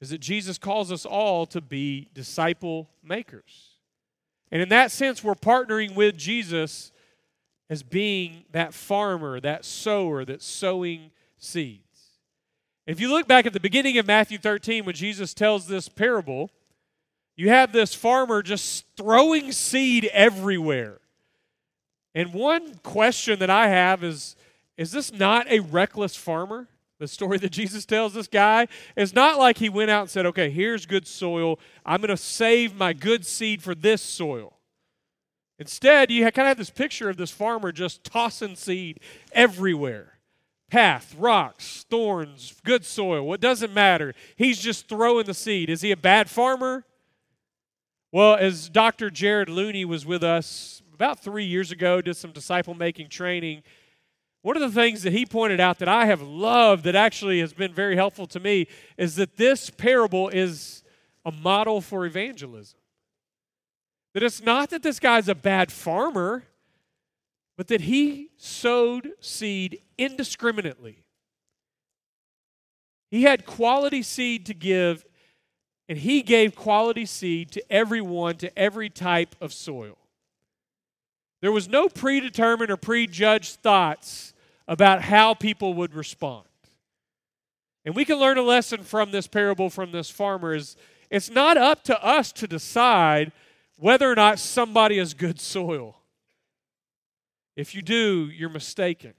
is 0.01 0.09
that 0.09 0.17
Jesus 0.17 0.57
calls 0.57 0.91
us 0.91 1.05
all 1.05 1.45
to 1.45 1.61
be 1.61 2.09
disciple 2.13 2.89
makers. 3.01 3.79
And 4.51 4.61
in 4.61 4.67
that 4.67 4.91
sense, 4.91 5.23
we're 5.23 5.33
partnering 5.33 5.95
with 5.95 6.17
Jesus 6.17 6.91
as 7.69 7.83
being 7.83 8.43
that 8.51 8.73
farmer, 8.73 9.39
that 9.39 9.63
sower 9.63 10.25
that's 10.25 10.45
sowing 10.45 11.11
seeds. 11.37 11.83
If 12.85 12.99
you 12.99 13.09
look 13.09 13.29
back 13.29 13.45
at 13.45 13.53
the 13.53 13.61
beginning 13.61 13.97
of 13.97 14.05
Matthew 14.05 14.37
13, 14.37 14.83
when 14.83 14.93
Jesus 14.93 15.33
tells 15.33 15.67
this 15.67 15.87
parable, 15.87 16.51
you 17.35 17.49
have 17.49 17.71
this 17.71 17.93
farmer 17.93 18.41
just 18.41 18.85
throwing 18.95 19.51
seed 19.51 20.05
everywhere. 20.13 20.99
And 22.13 22.33
one 22.33 22.75
question 22.75 23.39
that 23.39 23.49
I 23.49 23.67
have 23.67 24.03
is 24.03 24.35
is 24.77 24.91
this 24.91 25.13
not 25.13 25.49
a 25.49 25.59
reckless 25.59 26.15
farmer? 26.15 26.67
The 26.99 27.07
story 27.07 27.37
that 27.39 27.51
Jesus 27.51 27.85
tells 27.85 28.13
this 28.13 28.27
guy 28.27 28.67
is 28.95 29.13
not 29.13 29.37
like 29.37 29.57
he 29.57 29.69
went 29.69 29.91
out 29.91 30.01
and 30.01 30.09
said, 30.09 30.25
okay, 30.27 30.49
here's 30.49 30.85
good 30.85 31.07
soil. 31.07 31.59
I'm 31.85 31.99
going 31.99 32.09
to 32.09 32.17
save 32.17 32.75
my 32.75 32.93
good 32.93 33.25
seed 33.25 33.61
for 33.61 33.75
this 33.75 34.01
soil. 34.01 34.53
Instead, 35.59 36.11
you 36.11 36.23
kind 36.23 36.39
of 36.39 36.47
have 36.47 36.57
this 36.57 36.69
picture 36.69 37.09
of 37.09 37.17
this 37.17 37.31
farmer 37.31 37.71
just 37.71 38.03
tossing 38.03 38.55
seed 38.55 38.99
everywhere 39.31 40.11
path, 40.69 41.15
rocks, 41.17 41.85
thorns, 41.89 42.55
good 42.65 42.83
soil. 42.83 43.25
What 43.25 43.39
doesn't 43.39 43.73
matter. 43.73 44.13
He's 44.35 44.59
just 44.59 44.89
throwing 44.89 45.25
the 45.25 45.33
seed. 45.33 45.69
Is 45.69 45.81
he 45.81 45.91
a 45.91 45.97
bad 45.97 46.29
farmer? 46.29 46.83
Well, 48.15 48.35
as 48.35 48.69
Dr. 48.69 49.09
Jared 49.09 49.49
Looney 49.49 49.83
was 49.83 50.05
with 50.05 50.23
us 50.23 50.81
about 50.93 51.19
three 51.19 51.43
years 51.43 51.73
ago, 51.73 51.99
did 51.99 52.15
some 52.15 52.31
disciple 52.31 52.73
making 52.73 53.09
training. 53.09 53.61
One 54.41 54.55
of 54.55 54.61
the 54.61 54.71
things 54.71 55.03
that 55.03 55.11
he 55.11 55.25
pointed 55.25 55.59
out 55.59 55.79
that 55.79 55.89
I 55.89 56.05
have 56.05 56.21
loved, 56.21 56.85
that 56.85 56.95
actually 56.95 57.41
has 57.41 57.51
been 57.51 57.73
very 57.73 57.97
helpful 57.97 58.25
to 58.27 58.39
me, 58.39 58.67
is 58.97 59.17
that 59.17 59.35
this 59.35 59.69
parable 59.69 60.29
is 60.29 60.81
a 61.25 61.31
model 61.33 61.81
for 61.81 62.05
evangelism. 62.05 62.79
That 64.13 64.23
it's 64.23 64.41
not 64.41 64.69
that 64.69 64.81
this 64.81 65.01
guy's 65.01 65.27
a 65.27 65.35
bad 65.35 65.69
farmer, 65.69 66.45
but 67.57 67.67
that 67.67 67.81
he 67.81 68.29
sowed 68.37 69.11
seed 69.19 69.81
indiscriminately. 69.97 71.03
He 73.11 73.23
had 73.23 73.45
quality 73.45 74.03
seed 74.03 74.45
to 74.45 74.53
give, 74.53 75.03
and 75.87 75.97
he 75.97 76.21
gave 76.21 76.55
quality 76.55 77.05
seed 77.05 77.51
to 77.51 77.71
everyone, 77.71 78.37
to 78.37 78.57
every 78.57 78.89
type 78.89 79.35
of 79.39 79.53
soil. 79.53 79.97
There 81.41 81.51
was 81.51 81.69
no 81.69 81.87
predetermined 81.87 82.71
or 82.71 82.77
prejudged 82.77 83.61
thoughts 83.61 84.33
about 84.67 85.03
how 85.03 85.33
people 85.33 85.75
would 85.75 85.93
respond. 85.93 86.45
And 87.85 87.95
we 87.95 88.03
can 88.03 88.17
learn 88.17 88.39
a 88.39 88.41
lesson 88.41 88.83
from 88.83 89.11
this 89.11 89.27
parable 89.27 89.69
from 89.69 89.91
this 89.91 90.09
farmer 90.09 90.55
is 90.55 90.75
it's 91.11 91.29
not 91.29 91.55
up 91.55 91.83
to 91.83 92.03
us 92.03 92.31
to 92.33 92.47
decide 92.47 93.31
whether 93.77 94.09
or 94.09 94.15
not 94.15 94.39
somebody 94.39 94.97
is 94.97 95.13
good 95.13 95.39
soil. 95.39 95.95
If 97.55 97.75
you 97.75 97.81
do, 97.81 98.31
you're 98.35 98.49
mistaken. 98.49 99.13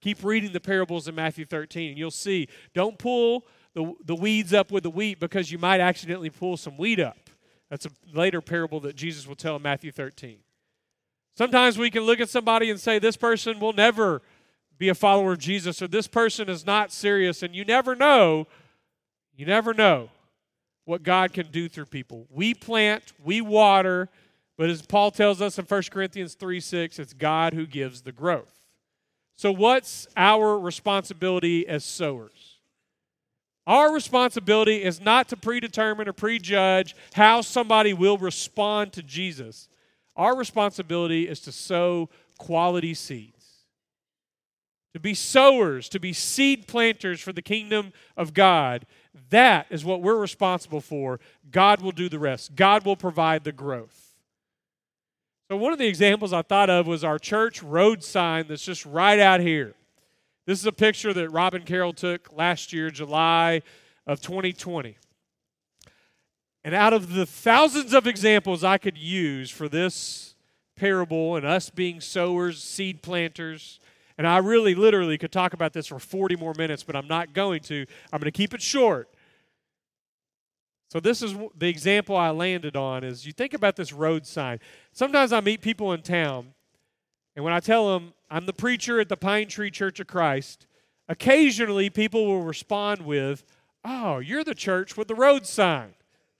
Keep 0.00 0.22
reading 0.22 0.52
the 0.52 0.60
parables 0.60 1.08
in 1.08 1.14
Matthew 1.14 1.44
13, 1.44 1.90
and 1.90 1.98
you'll 1.98 2.10
see. 2.10 2.48
Don't 2.72 2.98
pull 2.98 3.46
the, 3.74 3.92
the 4.04 4.14
weeds 4.14 4.54
up 4.54 4.70
with 4.70 4.84
the 4.84 4.90
wheat 4.90 5.20
because 5.20 5.50
you 5.50 5.58
might 5.58 5.80
accidentally 5.80 6.30
pull 6.30 6.56
some 6.56 6.76
wheat 6.76 7.00
up. 7.00 7.30
That's 7.70 7.86
a 7.86 7.90
later 8.12 8.40
parable 8.40 8.80
that 8.80 8.96
Jesus 8.96 9.26
will 9.26 9.34
tell 9.34 9.56
in 9.56 9.62
Matthew 9.62 9.90
13. 9.90 10.38
Sometimes 11.36 11.76
we 11.76 11.90
can 11.90 12.02
look 12.02 12.20
at 12.20 12.28
somebody 12.28 12.70
and 12.70 12.78
say, 12.78 12.98
This 12.98 13.16
person 13.16 13.58
will 13.58 13.72
never 13.72 14.22
be 14.78 14.88
a 14.88 14.94
follower 14.94 15.32
of 15.32 15.38
Jesus, 15.38 15.82
or 15.82 15.88
this 15.88 16.06
person 16.06 16.48
is 16.48 16.64
not 16.64 16.92
serious, 16.92 17.42
and 17.42 17.54
you 17.54 17.64
never 17.64 17.94
know. 17.94 18.46
You 19.36 19.46
never 19.46 19.74
know 19.74 20.10
what 20.84 21.02
God 21.02 21.32
can 21.32 21.48
do 21.50 21.68
through 21.68 21.86
people. 21.86 22.26
We 22.30 22.54
plant, 22.54 23.12
we 23.22 23.40
water, 23.40 24.08
but 24.56 24.70
as 24.70 24.82
Paul 24.82 25.10
tells 25.10 25.42
us 25.42 25.58
in 25.58 25.64
1 25.64 25.82
Corinthians 25.90 26.34
3 26.34 26.60
6, 26.60 26.98
it's 26.98 27.12
God 27.12 27.54
who 27.54 27.66
gives 27.66 28.02
the 28.02 28.12
growth. 28.12 28.52
So, 29.36 29.50
what's 29.50 30.06
our 30.16 30.56
responsibility 30.58 31.66
as 31.66 31.84
sowers? 31.84 32.53
Our 33.66 33.92
responsibility 33.92 34.82
is 34.82 35.00
not 35.00 35.28
to 35.28 35.36
predetermine 35.36 36.08
or 36.08 36.12
prejudge 36.12 36.94
how 37.14 37.40
somebody 37.40 37.94
will 37.94 38.18
respond 38.18 38.92
to 38.92 39.02
Jesus. 39.02 39.68
Our 40.16 40.36
responsibility 40.36 41.26
is 41.28 41.40
to 41.40 41.52
sow 41.52 42.10
quality 42.38 42.94
seeds, 42.94 43.64
to 44.92 45.00
be 45.00 45.14
sowers, 45.14 45.88
to 45.88 45.98
be 45.98 46.12
seed 46.12 46.66
planters 46.68 47.20
for 47.20 47.32
the 47.32 47.42
kingdom 47.42 47.92
of 48.16 48.34
God, 48.34 48.86
that 49.30 49.66
is 49.70 49.84
what 49.84 50.02
we're 50.02 50.18
responsible 50.18 50.80
for. 50.80 51.20
God 51.50 51.80
will 51.80 51.92
do 51.92 52.08
the 52.08 52.18
rest, 52.18 52.54
God 52.54 52.84
will 52.84 52.96
provide 52.96 53.44
the 53.44 53.52
growth. 53.52 54.14
So, 55.50 55.56
one 55.56 55.72
of 55.72 55.78
the 55.78 55.86
examples 55.86 56.32
I 56.32 56.42
thought 56.42 56.70
of 56.70 56.86
was 56.86 57.04
our 57.04 57.18
church 57.18 57.62
road 57.62 58.02
sign 58.02 58.46
that's 58.48 58.64
just 58.64 58.86
right 58.86 59.18
out 59.18 59.40
here. 59.40 59.74
This 60.46 60.58
is 60.60 60.66
a 60.66 60.72
picture 60.72 61.12
that 61.14 61.30
Robin 61.30 61.62
Carroll 61.62 61.92
took 61.92 62.32
last 62.32 62.72
year, 62.72 62.90
July 62.90 63.62
of 64.06 64.20
2020. 64.20 64.96
And 66.62 66.74
out 66.74 66.92
of 66.92 67.14
the 67.14 67.26
thousands 67.26 67.92
of 67.92 68.06
examples 68.06 68.64
I 68.64 68.78
could 68.78 68.98
use 68.98 69.50
for 69.50 69.68
this 69.68 70.34
parable 70.76 71.36
and 71.36 71.46
us 71.46 71.70
being 71.70 72.00
sowers, 72.00 72.62
seed 72.62 73.02
planters, 73.02 73.80
and 74.16 74.26
I 74.26 74.38
really, 74.38 74.74
literally 74.74 75.18
could 75.18 75.32
talk 75.32 75.54
about 75.54 75.72
this 75.72 75.86
for 75.86 75.98
40 75.98 76.36
more 76.36 76.54
minutes, 76.56 76.82
but 76.82 76.94
I'm 76.94 77.08
not 77.08 77.32
going 77.32 77.60
to. 77.62 77.84
I'm 78.12 78.20
going 78.20 78.30
to 78.30 78.36
keep 78.36 78.54
it 78.54 78.62
short. 78.62 79.08
So 80.90 81.00
this 81.00 81.22
is 81.22 81.34
the 81.56 81.68
example 81.68 82.16
I 82.16 82.30
landed 82.30 82.76
on 82.76 83.02
is 83.02 83.26
you 83.26 83.32
think 83.32 83.54
about 83.54 83.74
this 83.74 83.92
road 83.92 84.26
sign. 84.26 84.60
Sometimes 84.92 85.32
I 85.32 85.40
meet 85.40 85.60
people 85.60 85.92
in 85.92 86.02
town, 86.02 86.54
and 87.36 87.44
when 87.44 87.54
I 87.54 87.60
tell 87.60 87.92
them 87.92 88.14
I'm 88.30 88.46
the 88.46 88.52
preacher 88.52 89.00
at 89.00 89.08
the 89.08 89.16
Pine 89.16 89.48
Tree 89.48 89.70
Church 89.70 90.00
of 90.00 90.06
Christ, 90.06 90.66
occasionally 91.08 91.90
people 91.90 92.26
will 92.26 92.42
respond 92.42 93.02
with, 93.02 93.44
"Oh, 93.84 94.18
you're 94.18 94.44
the 94.44 94.54
church 94.54 94.96
with 94.96 95.08
the 95.08 95.14
road 95.14 95.46
sign." 95.46 95.94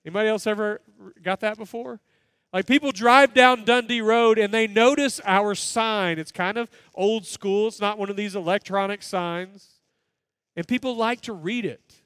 Anybody 0.05 0.29
else 0.29 0.47
ever 0.47 0.81
got 1.23 1.41
that 1.41 1.57
before? 1.57 2.01
Like 2.53 2.67
people 2.67 2.93
drive 2.93 3.35
down 3.35 3.65
Dundee 3.65 4.01
Road 4.01 4.39
and 4.39 4.55
they 4.55 4.69
notice 4.69 5.21
our 5.25 5.57
sign. 5.57 6.21
It's 6.21 6.31
kind 6.31 6.57
of 6.57 6.71
old 6.95 7.27
school, 7.27 7.67
it's 7.67 7.81
not 7.81 7.99
one 7.99 8.11
of 8.11 8.17
these 8.17 8.37
electronic 8.37 9.03
signs. 9.03 9.81
And 10.57 10.69
people 10.69 10.95
like 10.95 11.21
to 11.23 11.33
read 11.33 11.65
it. 11.65 12.04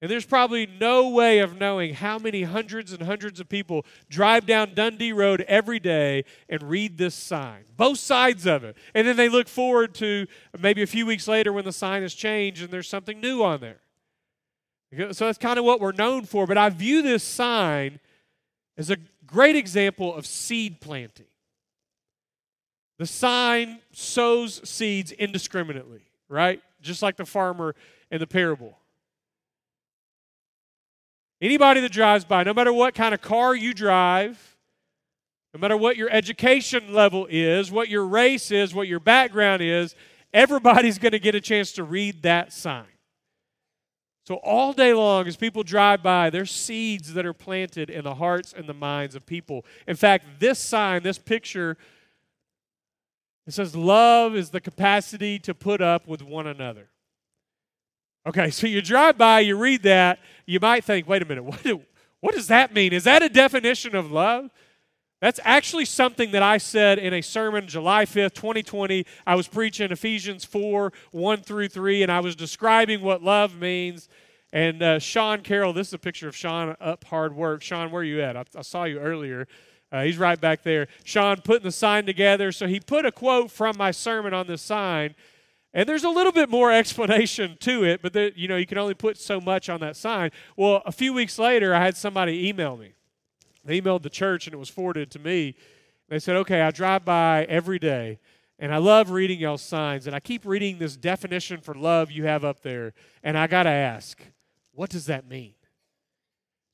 And 0.00 0.08
there's 0.08 0.26
probably 0.26 0.66
no 0.66 1.08
way 1.08 1.40
of 1.40 1.58
knowing 1.58 1.94
how 1.94 2.20
many 2.20 2.44
hundreds 2.44 2.92
and 2.92 3.02
hundreds 3.02 3.40
of 3.40 3.48
people 3.48 3.84
drive 4.08 4.46
down 4.46 4.74
Dundee 4.74 5.12
Road 5.12 5.44
every 5.48 5.80
day 5.80 6.24
and 6.48 6.62
read 6.62 6.98
this 6.98 7.16
sign, 7.16 7.64
both 7.76 7.98
sides 7.98 8.46
of 8.46 8.62
it. 8.62 8.76
And 8.94 9.08
then 9.08 9.16
they 9.16 9.28
look 9.28 9.48
forward 9.48 9.94
to 9.96 10.26
maybe 10.56 10.82
a 10.82 10.86
few 10.86 11.04
weeks 11.04 11.26
later 11.26 11.52
when 11.52 11.64
the 11.64 11.72
sign 11.72 12.02
has 12.02 12.14
changed 12.14 12.62
and 12.62 12.70
there's 12.70 12.88
something 12.88 13.20
new 13.20 13.42
on 13.42 13.60
there. 13.60 13.80
So 15.12 15.26
that's 15.26 15.38
kind 15.38 15.58
of 15.58 15.64
what 15.64 15.80
we're 15.80 15.92
known 15.92 16.24
for. 16.24 16.46
But 16.46 16.58
I 16.58 16.68
view 16.70 17.02
this 17.02 17.24
sign 17.24 17.98
as 18.76 18.90
a 18.90 18.96
great 19.26 19.56
example 19.56 20.14
of 20.14 20.26
seed 20.26 20.80
planting. 20.80 21.26
The 22.98 23.06
sign 23.06 23.80
sows 23.92 24.60
seeds 24.68 25.10
indiscriminately, 25.12 26.02
right? 26.28 26.62
Just 26.80 27.02
like 27.02 27.16
the 27.16 27.26
farmer 27.26 27.74
in 28.10 28.20
the 28.20 28.26
parable. 28.26 28.78
Anybody 31.40 31.80
that 31.80 31.92
drives 31.92 32.24
by, 32.24 32.42
no 32.42 32.52
matter 32.52 32.72
what 32.72 32.94
kind 32.94 33.14
of 33.14 33.20
car 33.20 33.54
you 33.54 33.72
drive, 33.72 34.56
no 35.54 35.60
matter 35.60 35.76
what 35.76 35.96
your 35.96 36.10
education 36.10 36.92
level 36.92 37.26
is, 37.30 37.70
what 37.70 37.88
your 37.88 38.04
race 38.04 38.50
is, 38.50 38.74
what 38.74 38.88
your 38.88 39.00
background 39.00 39.62
is, 39.62 39.94
everybody's 40.32 40.98
going 41.00 41.12
to 41.12 41.18
get 41.18 41.34
a 41.34 41.40
chance 41.40 41.72
to 41.72 41.84
read 41.84 42.22
that 42.22 42.52
sign. 42.52 42.86
So, 44.26 44.34
all 44.36 44.74
day 44.74 44.92
long, 44.92 45.26
as 45.26 45.36
people 45.36 45.62
drive 45.62 46.02
by, 46.02 46.28
there's 46.28 46.50
seeds 46.50 47.14
that 47.14 47.24
are 47.24 47.32
planted 47.32 47.88
in 47.88 48.04
the 48.04 48.16
hearts 48.16 48.52
and 48.54 48.68
the 48.68 48.74
minds 48.74 49.14
of 49.14 49.24
people. 49.24 49.64
In 49.86 49.96
fact, 49.96 50.38
this 50.38 50.58
sign, 50.58 51.02
this 51.02 51.16
picture, 51.16 51.78
it 53.46 53.54
says, 53.54 53.74
Love 53.74 54.36
is 54.36 54.50
the 54.50 54.60
capacity 54.60 55.38
to 55.38 55.54
put 55.54 55.80
up 55.80 56.06
with 56.06 56.20
one 56.20 56.46
another. 56.46 56.90
Okay, 58.28 58.50
so 58.50 58.66
you 58.66 58.82
drive 58.82 59.16
by, 59.16 59.40
you 59.40 59.56
read 59.56 59.84
that, 59.84 60.18
you 60.44 60.60
might 60.60 60.84
think, 60.84 61.08
wait 61.08 61.22
a 61.22 61.24
minute, 61.24 61.44
what, 61.44 61.62
do, 61.62 61.80
what 62.20 62.34
does 62.34 62.48
that 62.48 62.74
mean? 62.74 62.92
Is 62.92 63.04
that 63.04 63.22
a 63.22 63.28
definition 63.30 63.96
of 63.96 64.12
love? 64.12 64.50
That's 65.22 65.40
actually 65.44 65.86
something 65.86 66.32
that 66.32 66.42
I 66.42 66.58
said 66.58 66.98
in 66.98 67.14
a 67.14 67.22
sermon 67.22 67.66
July 67.66 68.04
5th, 68.04 68.34
2020. 68.34 69.06
I 69.26 69.34
was 69.34 69.48
preaching 69.48 69.90
Ephesians 69.90 70.44
4 70.44 70.92
1 71.10 71.40
through 71.40 71.68
3, 71.68 72.02
and 72.02 72.12
I 72.12 72.20
was 72.20 72.36
describing 72.36 73.00
what 73.00 73.22
love 73.22 73.56
means. 73.56 74.10
And 74.52 74.82
uh, 74.82 74.98
Sean 74.98 75.40
Carroll, 75.40 75.72
this 75.72 75.88
is 75.88 75.94
a 75.94 75.98
picture 75.98 76.28
of 76.28 76.36
Sean 76.36 76.76
up 76.80 77.04
hard 77.04 77.34
work. 77.34 77.62
Sean, 77.62 77.90
where 77.90 78.02
are 78.02 78.04
you 78.04 78.20
at? 78.20 78.36
I, 78.36 78.44
I 78.54 78.60
saw 78.60 78.84
you 78.84 78.98
earlier. 78.98 79.48
Uh, 79.90 80.02
he's 80.02 80.18
right 80.18 80.38
back 80.38 80.62
there. 80.64 80.88
Sean 81.02 81.38
putting 81.38 81.64
the 81.64 81.72
sign 81.72 82.04
together. 82.04 82.52
So 82.52 82.66
he 82.66 82.78
put 82.78 83.06
a 83.06 83.10
quote 83.10 83.50
from 83.50 83.78
my 83.78 83.90
sermon 83.90 84.34
on 84.34 84.46
the 84.46 84.58
sign. 84.58 85.14
And 85.78 85.88
there's 85.88 86.02
a 86.02 86.10
little 86.10 86.32
bit 86.32 86.50
more 86.50 86.72
explanation 86.82 87.56
to 87.60 87.84
it, 87.84 88.02
but 88.02 88.36
you 88.36 88.48
know, 88.48 88.56
you 88.56 88.66
can 88.66 88.78
only 88.78 88.94
put 88.94 89.16
so 89.16 89.40
much 89.40 89.68
on 89.68 89.78
that 89.78 89.96
sign. 89.96 90.32
Well, 90.56 90.82
a 90.84 90.90
few 90.90 91.12
weeks 91.12 91.38
later, 91.38 91.72
I 91.72 91.84
had 91.84 91.96
somebody 91.96 92.48
email 92.48 92.76
me. 92.76 92.94
They 93.64 93.80
emailed 93.80 94.02
the 94.02 94.10
church 94.10 94.48
and 94.48 94.54
it 94.54 94.56
was 94.56 94.68
forwarded 94.68 95.08
to 95.12 95.20
me. 95.20 95.54
They 96.08 96.18
said, 96.18 96.34
okay, 96.34 96.62
I 96.62 96.72
drive 96.72 97.04
by 97.04 97.44
every 97.44 97.78
day 97.78 98.18
and 98.58 98.74
I 98.74 98.78
love 98.78 99.10
reading 99.10 99.38
y'all's 99.38 99.62
signs 99.62 100.08
and 100.08 100.16
I 100.16 100.18
keep 100.18 100.44
reading 100.44 100.78
this 100.78 100.96
definition 100.96 101.60
for 101.60 101.74
love 101.74 102.10
you 102.10 102.24
have 102.24 102.44
up 102.44 102.62
there. 102.62 102.92
And 103.22 103.38
I 103.38 103.46
got 103.46 103.62
to 103.62 103.70
ask, 103.70 104.20
what 104.72 104.90
does 104.90 105.06
that 105.06 105.28
mean? 105.28 105.54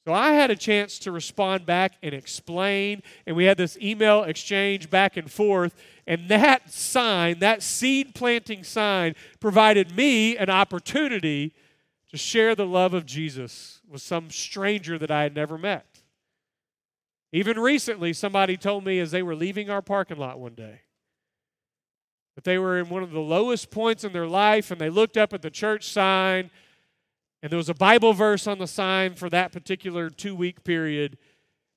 So 0.04 0.12
I 0.12 0.32
had 0.32 0.50
a 0.50 0.56
chance 0.56 0.98
to 1.00 1.12
respond 1.12 1.64
back 1.64 1.94
and 2.02 2.14
explain, 2.14 3.02
and 3.26 3.34
we 3.34 3.46
had 3.46 3.56
this 3.56 3.78
email 3.78 4.24
exchange 4.24 4.90
back 4.90 5.16
and 5.16 5.30
forth. 5.30 5.74
And 6.06 6.28
that 6.28 6.70
sign, 6.70 7.38
that 7.38 7.62
seed 7.62 8.14
planting 8.14 8.64
sign, 8.64 9.14
provided 9.40 9.96
me 9.96 10.36
an 10.36 10.50
opportunity 10.50 11.54
to 12.10 12.18
share 12.18 12.54
the 12.54 12.66
love 12.66 12.92
of 12.92 13.06
Jesus 13.06 13.80
with 13.88 14.02
some 14.02 14.30
stranger 14.30 14.98
that 14.98 15.10
I 15.10 15.22
had 15.22 15.34
never 15.34 15.56
met. 15.56 15.86
Even 17.32 17.58
recently, 17.58 18.12
somebody 18.12 18.58
told 18.58 18.84
me 18.84 19.00
as 19.00 19.10
they 19.10 19.22
were 19.22 19.34
leaving 19.34 19.70
our 19.70 19.82
parking 19.82 20.18
lot 20.18 20.38
one 20.38 20.54
day 20.54 20.82
that 22.34 22.44
they 22.44 22.58
were 22.58 22.78
in 22.78 22.88
one 22.88 23.02
of 23.02 23.12
the 23.12 23.20
lowest 23.20 23.70
points 23.70 24.04
in 24.04 24.12
their 24.12 24.26
life 24.26 24.70
and 24.70 24.80
they 24.80 24.90
looked 24.90 25.16
up 25.16 25.32
at 25.32 25.42
the 25.42 25.50
church 25.50 25.88
sign 25.88 26.50
and 27.44 27.50
there 27.52 27.58
was 27.58 27.68
a 27.68 27.74
Bible 27.74 28.14
verse 28.14 28.46
on 28.46 28.56
the 28.56 28.66
sign 28.66 29.12
for 29.12 29.28
that 29.28 29.52
particular 29.52 30.08
two 30.08 30.34
week 30.34 30.64
period. 30.64 31.18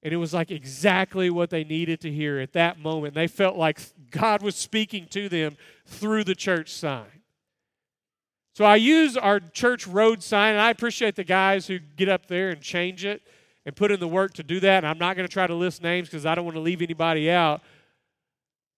And 0.01 0.13
it 0.13 0.15
was 0.15 0.34
like 0.34 0.49
exactly 0.49 1.30
what 1.30 1.49
they 1.49 1.65
needed 1.65 1.99
to 2.01 2.12
hear 2.12 2.39
at 2.39 2.53
that 2.53 2.80
moment. 2.80 3.15
They 3.15 3.27
felt 3.27 3.58
like 3.58 3.82
God 4.10 4.41
was 4.41 4.56
speaking 4.56 5.08
to 5.08 5.27
them 5.27 5.58
through 5.86 6.23
the 6.23 6.36
church 6.36 6.71
sign. 6.71 7.21
So 8.56 8.63
I 8.63 8.77
use 8.77 9.17
our 9.17 9.41
church 9.41 9.86
road 9.86 10.23
sign, 10.23 10.53
and 10.53 10.62
I 10.62 10.69
appreciate 10.69 11.17
the 11.17 11.25
guys 11.25 11.67
who 11.67 11.80
get 11.80 12.08
up 12.08 12.27
there 12.27 12.49
and 12.51 12.62
change 12.62 13.03
it 13.03 13.21
and 13.65 13.75
put 13.75 13.91
in 13.91 13.99
the 13.99 14.08
work 14.08 14.36
to 14.36 14.43
do 14.43 14.62
that. 14.62 14.77
And 14.77 14.88
I'm 14.88 14.97
not 14.97 15.17
going 15.17 15.27
to 15.27 15.34
try 15.34 15.47
to 15.47 15.53
list 15.53 15.84
names 15.84 16.08
because 16.08 16.25
I 16.25 16.34
don't 16.34 16.45
want 16.45 16.56
to 16.56 16.62
leave 16.62 16.82
anybody 16.82 17.30
out. 17.30 17.62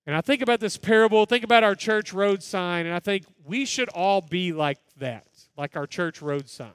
And 0.08 0.15
I 0.15 0.21
think 0.21 0.41
about 0.41 0.60
this 0.60 0.75
parable, 0.75 1.28
think 1.28 1.43
about 1.43 1.63
our 1.63 1.75
church 1.75 2.13
road 2.13 2.41
sign, 2.41 2.88
and 2.88 2.95
I 2.95 2.99
think 2.99 3.25
we 3.45 3.65
should 3.65 3.89
all 3.89 4.21
be 4.21 4.54
like 4.54 4.80
that, 4.97 5.28
like 5.60 5.76
our 5.76 5.86
church 5.86 6.22
road 6.22 6.48
sign. 6.48 6.72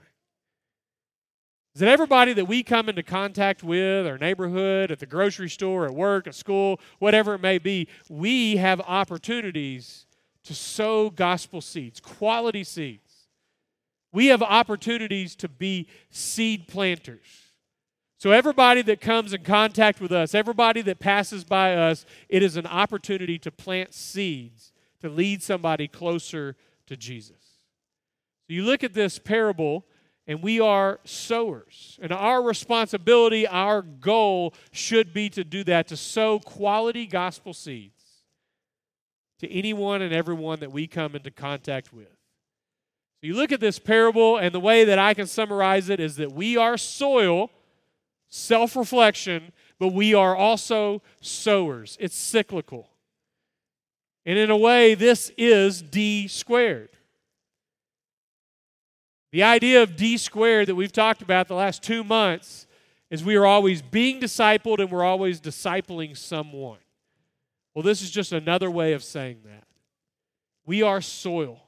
Is 1.75 1.83
it 1.83 1.89
everybody 1.89 2.35
that 2.35 2.45
we 2.45 2.63
come 2.63 2.89
into 2.89 3.03
contact 3.03 3.65
with, 3.65 4.07
our 4.07 4.19
neighborhood, 4.19 4.93
at 4.93 5.01
the 5.01 5.07
grocery 5.07 5.49
store, 5.49 5.87
at 5.87 5.95
work, 5.95 6.29
at 6.29 6.35
school, 6.35 6.79
whatever 6.99 7.35
it 7.35 7.41
may 7.41 7.59
be, 7.59 7.89
we 8.09 8.57
have 8.59 8.81
opportunities 8.83 10.07
to 10.45 10.55
sow 10.55 11.11
gospel 11.11 11.63
seeds, 11.63 11.99
quality 11.99 12.63
seeds. 12.63 13.27
We 14.13 14.27
have 14.27 14.43
opportunities 14.43 15.35
to 15.37 15.49
be 15.49 15.89
seed 16.11 16.69
planters. 16.69 17.27
So, 18.19 18.31
everybody 18.31 18.83
that 18.83 19.01
comes 19.01 19.33
in 19.33 19.43
contact 19.43 20.01
with 20.01 20.13
us, 20.13 20.35
everybody 20.35 20.83
that 20.83 21.01
passes 21.01 21.43
by 21.43 21.75
us, 21.75 22.07
it 22.29 22.43
is 22.43 22.57
an 22.57 22.67
opportunity 22.67 23.39
to 23.41 23.51
plant 23.51 23.93
seeds 23.93 24.73
to 25.01 25.09
lead 25.09 25.43
somebody 25.43 25.89
closer 25.89 26.55
to 26.87 26.97
Jesus. 26.97 27.44
So, 28.47 28.55
you 28.55 28.65
look 28.65 28.85
at 28.85 28.95
this 28.95 29.19
parable, 29.19 29.87
and 30.27 30.43
we 30.43 30.61
are 30.61 31.01
sowers. 31.05 31.99
And 32.03 32.13
our 32.13 32.43
responsibility, 32.43 33.47
our 33.47 33.83
goal 33.83 34.55
should 34.73 35.13
be 35.15 35.31
to 35.31 35.45
do 35.45 35.65
that, 35.65 35.89
to 35.89 35.97
sow 35.97 36.39
quality 36.39 37.07
gospel 37.07 37.55
seeds 37.55 37.93
to 39.41 39.51
anyone 39.51 40.01
and 40.01 40.13
everyone 40.13 40.61
that 40.61 40.73
we 40.73 40.87
come 40.87 41.15
into 41.15 41.31
contact 41.31 41.93
with. 41.93 42.09
So, 42.09 43.29
you 43.29 43.35
look 43.35 43.53
at 43.53 43.61
this 43.61 43.79
parable, 43.79 44.37
and 44.37 44.55
the 44.55 44.61
way 44.61 44.85
that 44.85 44.99
I 44.99 45.15
can 45.15 45.27
summarize 45.27 45.89
it 45.89 46.01
is 46.01 46.17
that 46.17 46.33
we 46.33 46.57
are 46.57 46.77
soil 46.77 47.51
self 48.29 48.77
reflection, 48.77 49.53
but 49.79 49.89
we 49.89 50.13
are 50.13 50.37
also 50.37 51.03
sowers. 51.21 51.97
It's 52.01 52.17
cyclical. 52.17 52.91
And 54.27 54.39
in 54.39 54.51
a 54.51 54.57
way, 54.57 54.95
this 54.95 55.31
is 55.37 55.83
D 55.83 56.29
squared. 56.29 56.91
The 59.35 59.43
idea 59.43 59.83
of 59.83 59.97
D 59.97 60.17
squared 60.17 60.69
that 60.69 60.77
we've 60.77 60.93
talked 60.93 61.21
about 61.21 61.49
the 61.49 61.57
last 61.57 61.83
two 61.83 62.05
months 62.05 62.69
is 63.11 63.25
we 63.25 63.35
are 63.35 63.45
always 63.45 63.83
being 63.83 64.21
discipled 64.21 64.79
and 64.79 64.89
we're 64.89 65.03
always 65.03 65.41
discipling 65.41 66.17
someone. 66.17 66.79
Well, 67.75 67.83
this 67.83 68.01
is 68.01 68.13
just 68.13 68.31
another 68.31 68.71
way 68.71 68.93
of 68.93 69.03
saying 69.03 69.39
that. 69.45 69.65
We 70.65 70.83
are 70.83 71.01
soil. 71.01 71.59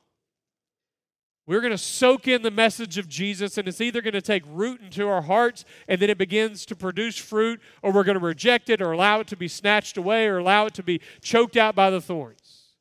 We're 1.49 1.61
going 1.61 1.73
to 1.73 1.79
soak 1.79 2.29
in 2.29 2.43
the 2.43 2.53
message 2.53 2.99
of 2.99 3.09
Jesus, 3.09 3.59
and 3.59 3.67
it's 3.67 3.81
either 3.81 4.01
going 4.01 4.15
to 4.15 4.23
take 4.23 4.45
root 4.47 4.81
into 4.81 5.09
our 5.09 5.23
hearts 5.23 5.65
and 5.89 6.01
then 6.01 6.09
it 6.09 6.19
begins 6.19 6.67
to 6.67 6.77
produce 6.77 7.19
fruit, 7.19 7.61
or 7.83 7.91
we're 7.91 8.05
going 8.05 8.17
to 8.17 8.25
reject 8.25 8.71
it 8.71 8.81
or 8.81 8.93
allow 8.93 9.19
it 9.19 9.27
to 9.27 9.37
be 9.37 9.49
snatched 9.49 9.97
away 9.97 10.29
or 10.29 10.39
allow 10.39 10.67
it 10.67 10.75
to 10.75 10.85
be 10.85 11.01
choked 11.21 11.57
out 11.57 11.75
by 11.75 11.91
the 11.91 12.01
thorns. 12.01 12.77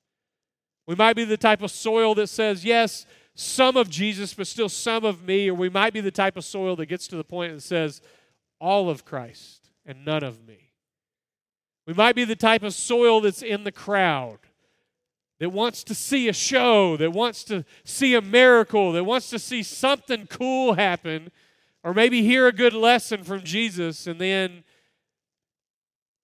We 0.85 0.93
might 0.93 1.15
be 1.15 1.23
the 1.23 1.37
type 1.37 1.63
of 1.63 1.71
soil 1.71 2.13
that 2.13 2.27
says, 2.27 2.63
yes, 2.63 3.07
some 3.35 3.75
of 3.75 3.89
Jesus, 3.89 4.33
but 4.33 4.47
still 4.47 4.69
some 4.69 5.03
of 5.03 5.23
me, 5.23 5.49
or 5.49 5.53
we 5.53 5.69
might 5.69 5.93
be 5.93 6.01
the 6.01 6.09
type 6.09 6.37
of 6.37 6.45
soil 6.45 6.75
that 6.77 6.87
gets 6.87 7.07
to 7.09 7.17
the 7.17 7.23
point 7.23 7.53
that 7.53 7.61
says, 7.61 8.01
all 8.59 8.89
of 8.89 9.05
Christ 9.05 9.69
and 9.85 10.05
none 10.05 10.23
of 10.23 10.47
me. 10.47 10.71
We 11.85 11.93
might 11.93 12.15
be 12.15 12.23
the 12.23 12.35
type 12.35 12.63
of 12.63 12.73
soil 12.73 13.21
that's 13.21 13.43
in 13.43 13.63
the 13.63 13.71
crowd 13.71 14.39
that 15.39 15.49
wants 15.49 15.83
to 15.83 15.93
see 15.93 16.29
a 16.29 16.33
show, 16.33 16.95
that 16.97 17.11
wants 17.11 17.43
to 17.43 17.65
see 17.83 18.15
a 18.15 18.21
miracle, 18.21 18.93
that 18.93 19.03
wants 19.03 19.29
to 19.29 19.39
see 19.39 19.63
something 19.63 20.27
cool 20.27 20.73
happen, 20.73 21.29
or 21.83 21.93
maybe 21.93 22.23
hear 22.23 22.47
a 22.47 22.53
good 22.53 22.73
lesson 22.73 23.23
from 23.23 23.43
Jesus, 23.43 24.07
and 24.07 24.19
then, 24.19 24.63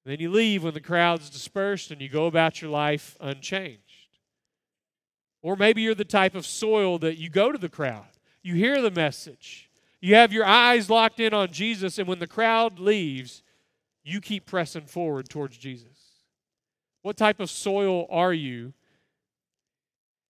then 0.06 0.20
you 0.20 0.32
leave 0.32 0.64
when 0.64 0.74
the 0.74 0.80
crowd's 0.80 1.30
dispersed 1.30 1.92
and 1.92 2.02
you 2.02 2.10
go 2.10 2.26
about 2.26 2.62
your 2.62 2.72
life 2.72 3.18
unchanged. 3.20 3.81
Or 5.42 5.56
maybe 5.56 5.82
you're 5.82 5.96
the 5.96 6.06
type 6.06 6.36
of 6.36 6.46
soil 6.46 7.00
that 7.00 7.18
you 7.18 7.30
go 7.30 7.52
to 7.52 7.58
the 7.58 7.70
crowd, 7.70 8.06
you 8.44 8.56
hear 8.56 8.82
the 8.82 8.92
message, 8.92 9.70
you 10.00 10.16
have 10.16 10.34
your 10.34 10.46
eyes 10.46 10.90
locked 10.90 11.20
in 11.20 11.34
on 11.34 11.52
Jesus, 11.52 11.98
and 11.98 12.08
when 12.08 12.20
the 12.20 12.28
crowd 12.28 12.80
leaves, 12.80 13.44
you 14.04 14.20
keep 14.20 14.46
pressing 14.46 14.86
forward 14.86 15.30
towards 15.30 15.58
Jesus. 15.58 15.88
What 17.02 17.18
type 17.18 17.40
of 17.40 17.50
soil 17.50 18.08
are 18.10 18.34
you? 18.34 18.74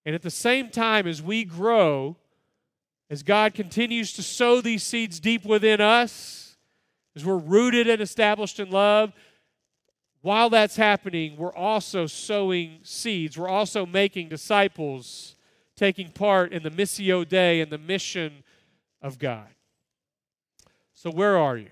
And 0.05 0.15
at 0.15 0.21
the 0.21 0.31
same 0.31 0.69
time, 0.69 1.07
as 1.07 1.21
we 1.21 1.43
grow, 1.45 2.17
as 3.09 3.23
God 3.23 3.53
continues 3.53 4.13
to 4.13 4.23
sow 4.23 4.61
these 4.61 4.83
seeds 4.83 5.19
deep 5.19 5.45
within 5.45 5.81
us, 5.81 6.57
as 7.15 7.25
we're 7.25 7.37
rooted 7.37 7.89
and 7.89 8.01
established 8.01 8.59
in 8.59 8.71
love, 8.71 9.13
while 10.21 10.49
that's 10.49 10.75
happening, 10.75 11.35
we're 11.35 11.53
also 11.53 12.05
sowing 12.05 12.79
seeds. 12.83 13.37
We're 13.37 13.47
also 13.47 13.85
making 13.85 14.29
disciples, 14.29 15.35
taking 15.75 16.09
part 16.09 16.51
in 16.51 16.61
the 16.61 16.69
Missio 16.69 17.27
Dei 17.27 17.59
and 17.59 17.71
the 17.71 17.77
mission 17.77 18.43
of 19.01 19.17
God. 19.17 19.47
So, 20.93 21.09
where 21.09 21.37
are 21.37 21.57
you? 21.57 21.69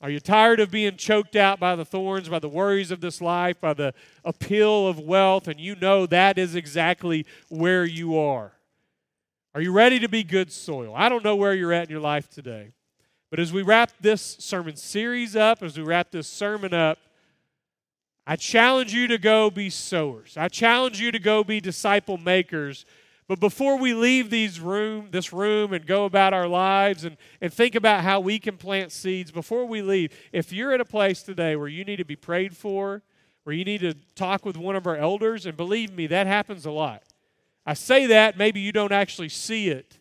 Are 0.00 0.10
you 0.10 0.18
tired 0.18 0.58
of 0.58 0.72
being 0.72 0.96
choked 0.96 1.36
out 1.36 1.60
by 1.60 1.76
the 1.76 1.84
thorns, 1.84 2.28
by 2.28 2.40
the 2.40 2.48
worries 2.48 2.90
of 2.90 3.00
this 3.00 3.20
life, 3.20 3.60
by 3.60 3.72
the 3.72 3.94
appeal 4.24 4.88
of 4.88 4.98
wealth, 4.98 5.46
and 5.46 5.60
you 5.60 5.76
know 5.76 6.06
that 6.06 6.38
is 6.38 6.56
exactly 6.56 7.24
where 7.48 7.84
you 7.84 8.18
are? 8.18 8.52
Are 9.54 9.60
you 9.60 9.70
ready 9.70 10.00
to 10.00 10.08
be 10.08 10.24
good 10.24 10.50
soil? 10.50 10.92
I 10.96 11.08
don't 11.08 11.22
know 11.22 11.36
where 11.36 11.54
you're 11.54 11.72
at 11.72 11.84
in 11.84 11.90
your 11.90 12.00
life 12.00 12.28
today. 12.28 12.72
But 13.30 13.38
as 13.38 13.52
we 13.52 13.62
wrap 13.62 13.92
this 14.00 14.20
sermon 14.40 14.74
series 14.74 15.36
up, 15.36 15.62
as 15.62 15.78
we 15.78 15.84
wrap 15.84 16.10
this 16.10 16.26
sermon 16.26 16.74
up, 16.74 16.98
I 18.26 18.36
challenge 18.36 18.94
you 18.94 19.08
to 19.08 19.18
go 19.18 19.50
be 19.50 19.68
sowers. 19.70 20.36
I 20.36 20.48
challenge 20.48 21.00
you 21.00 21.10
to 21.12 21.18
go 21.18 21.42
be 21.42 21.60
disciple 21.60 22.18
makers 22.18 22.84
but 23.32 23.40
before 23.40 23.78
we 23.78 23.94
leave 23.94 24.28
these 24.28 24.60
room, 24.60 25.08
this 25.10 25.32
room 25.32 25.72
and 25.72 25.86
go 25.86 26.04
about 26.04 26.34
our 26.34 26.46
lives 26.46 27.04
and, 27.04 27.16
and 27.40 27.50
think 27.50 27.74
about 27.74 28.02
how 28.02 28.20
we 28.20 28.38
can 28.38 28.58
plant 28.58 28.92
seeds, 28.92 29.30
before 29.30 29.64
we 29.64 29.80
leave, 29.80 30.12
if 30.32 30.52
you're 30.52 30.74
at 30.74 30.82
a 30.82 30.84
place 30.84 31.22
today 31.22 31.56
where 31.56 31.68
you 31.68 31.82
need 31.82 31.96
to 31.96 32.04
be 32.04 32.14
prayed 32.14 32.56
for, 32.56 33.02
where 33.44 33.54
you 33.54 33.64
need 33.64 33.80
to 33.80 33.94
talk 34.16 34.44
with 34.44 34.58
one 34.58 34.76
of 34.76 34.86
our 34.86 34.96
elders, 34.96 35.46
and 35.46 35.56
believe 35.56 35.94
me, 35.94 36.06
that 36.08 36.26
happens 36.26 36.66
a 36.66 36.70
lot. 36.70 37.04
I 37.64 37.72
say 37.72 38.04
that, 38.04 38.36
maybe 38.36 38.60
you 38.60 38.70
don't 38.70 38.92
actually 38.92 39.30
see 39.30 39.68
it, 39.70 39.98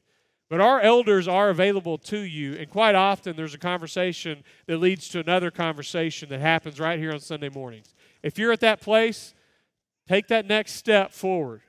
but 0.50 0.60
our 0.60 0.82
elders 0.82 1.28
are 1.28 1.50
available 1.50 1.98
to 2.00 2.18
you, 2.18 2.56
and 2.56 2.70
quite 2.70 2.96
often 2.96 3.38
there's 3.38 3.54
a 3.54 3.60
conversation 3.60 4.44
that 4.66 4.80
leads 4.80 5.08
to 5.08 5.20
another 5.20 5.52
conversation 5.52 6.28
that 6.30 6.42
happens 6.42 6.80
right 6.80 7.00
here 7.00 7.14
on 7.14 7.20
Sunday 7.22 7.50
mornings. 7.50 7.94
If 8.24 8.38
you're 8.38 8.52
at 8.52 8.60
that 8.62 8.82
place, 8.82 9.34
take 10.08 10.28
that 10.28 10.46
next 10.46 10.74
step 10.74 11.12
forward. 11.12 11.62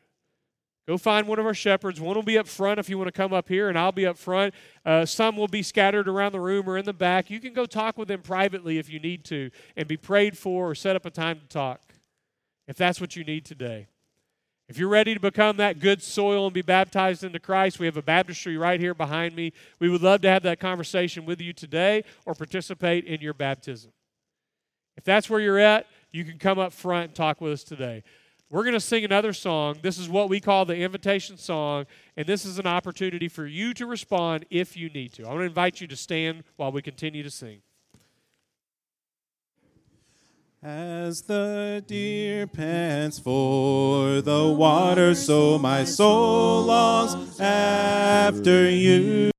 Go 0.86 0.98
find 0.98 1.28
one 1.28 1.38
of 1.38 1.46
our 1.46 1.54
shepherds. 1.54 2.00
One 2.00 2.16
will 2.16 2.24
be 2.24 2.38
up 2.38 2.48
front 2.48 2.80
if 2.80 2.88
you 2.88 2.98
want 2.98 3.06
to 3.06 3.12
come 3.12 3.32
up 3.32 3.48
here, 3.48 3.68
and 3.68 3.78
I'll 3.78 3.92
be 3.92 4.04
up 4.04 4.18
front. 4.18 4.52
Uh, 4.84 5.06
some 5.06 5.36
will 5.36 5.48
be 5.48 5.62
scattered 5.62 6.08
around 6.08 6.32
the 6.32 6.40
room 6.40 6.68
or 6.68 6.76
in 6.76 6.84
the 6.84 6.92
back. 6.92 7.30
You 7.30 7.38
can 7.38 7.52
go 7.52 7.66
talk 7.66 7.96
with 7.96 8.08
them 8.08 8.20
privately 8.20 8.78
if 8.78 8.90
you 8.90 8.98
need 8.98 9.24
to 9.26 9.50
and 9.76 9.86
be 9.86 9.96
prayed 9.96 10.36
for 10.36 10.70
or 10.70 10.74
set 10.74 10.96
up 10.96 11.06
a 11.06 11.10
time 11.10 11.38
to 11.38 11.46
talk 11.46 11.80
if 12.66 12.76
that's 12.76 13.00
what 13.00 13.14
you 13.14 13.22
need 13.22 13.44
today. 13.44 13.86
If 14.68 14.78
you're 14.78 14.88
ready 14.88 15.14
to 15.14 15.20
become 15.20 15.58
that 15.58 15.80
good 15.80 16.02
soil 16.02 16.46
and 16.46 16.54
be 16.54 16.62
baptized 16.62 17.24
into 17.24 17.38
Christ, 17.38 17.78
we 17.78 17.86
have 17.86 17.96
a 17.96 18.02
baptistry 18.02 18.56
right 18.56 18.80
here 18.80 18.94
behind 18.94 19.36
me. 19.36 19.52
We 19.78 19.88
would 19.88 20.02
love 20.02 20.22
to 20.22 20.28
have 20.28 20.42
that 20.44 20.60
conversation 20.60 21.26
with 21.26 21.40
you 21.40 21.52
today 21.52 22.04
or 22.24 22.34
participate 22.34 23.04
in 23.04 23.20
your 23.20 23.34
baptism. 23.34 23.92
If 24.96 25.04
that's 25.04 25.28
where 25.28 25.40
you're 25.40 25.58
at, 25.58 25.86
you 26.12 26.24
can 26.24 26.38
come 26.38 26.58
up 26.58 26.72
front 26.72 27.06
and 27.06 27.14
talk 27.14 27.40
with 27.40 27.52
us 27.52 27.64
today. 27.64 28.04
We're 28.50 28.64
going 28.64 28.74
to 28.74 28.80
sing 28.80 29.02
another 29.02 29.32
song. 29.32 29.78
This 29.80 29.96
is 29.96 30.10
what 30.10 30.28
we 30.28 30.38
call 30.38 30.66
the 30.66 30.76
invitation 30.76 31.38
song, 31.38 31.86
and 32.18 32.26
this 32.26 32.44
is 32.44 32.58
an 32.58 32.66
opportunity 32.66 33.26
for 33.26 33.46
you 33.46 33.72
to 33.74 33.86
respond 33.86 34.44
if 34.50 34.76
you 34.76 34.90
need 34.90 35.14
to. 35.14 35.24
I 35.24 35.28
want 35.28 35.40
to 35.40 35.44
invite 35.44 35.80
you 35.80 35.86
to 35.86 35.96
stand 35.96 36.44
while 36.56 36.70
we 36.70 36.82
continue 36.82 37.22
to 37.22 37.30
sing. 37.30 37.62
As 40.62 41.22
the 41.22 41.82
deer 41.84 42.46
pants 42.46 43.18
for 43.18 44.20
the 44.20 44.46
water, 44.46 45.14
so 45.14 45.58
my 45.58 45.82
soul 45.82 46.64
longs 46.64 47.40
after 47.40 48.70
you. 48.70 49.31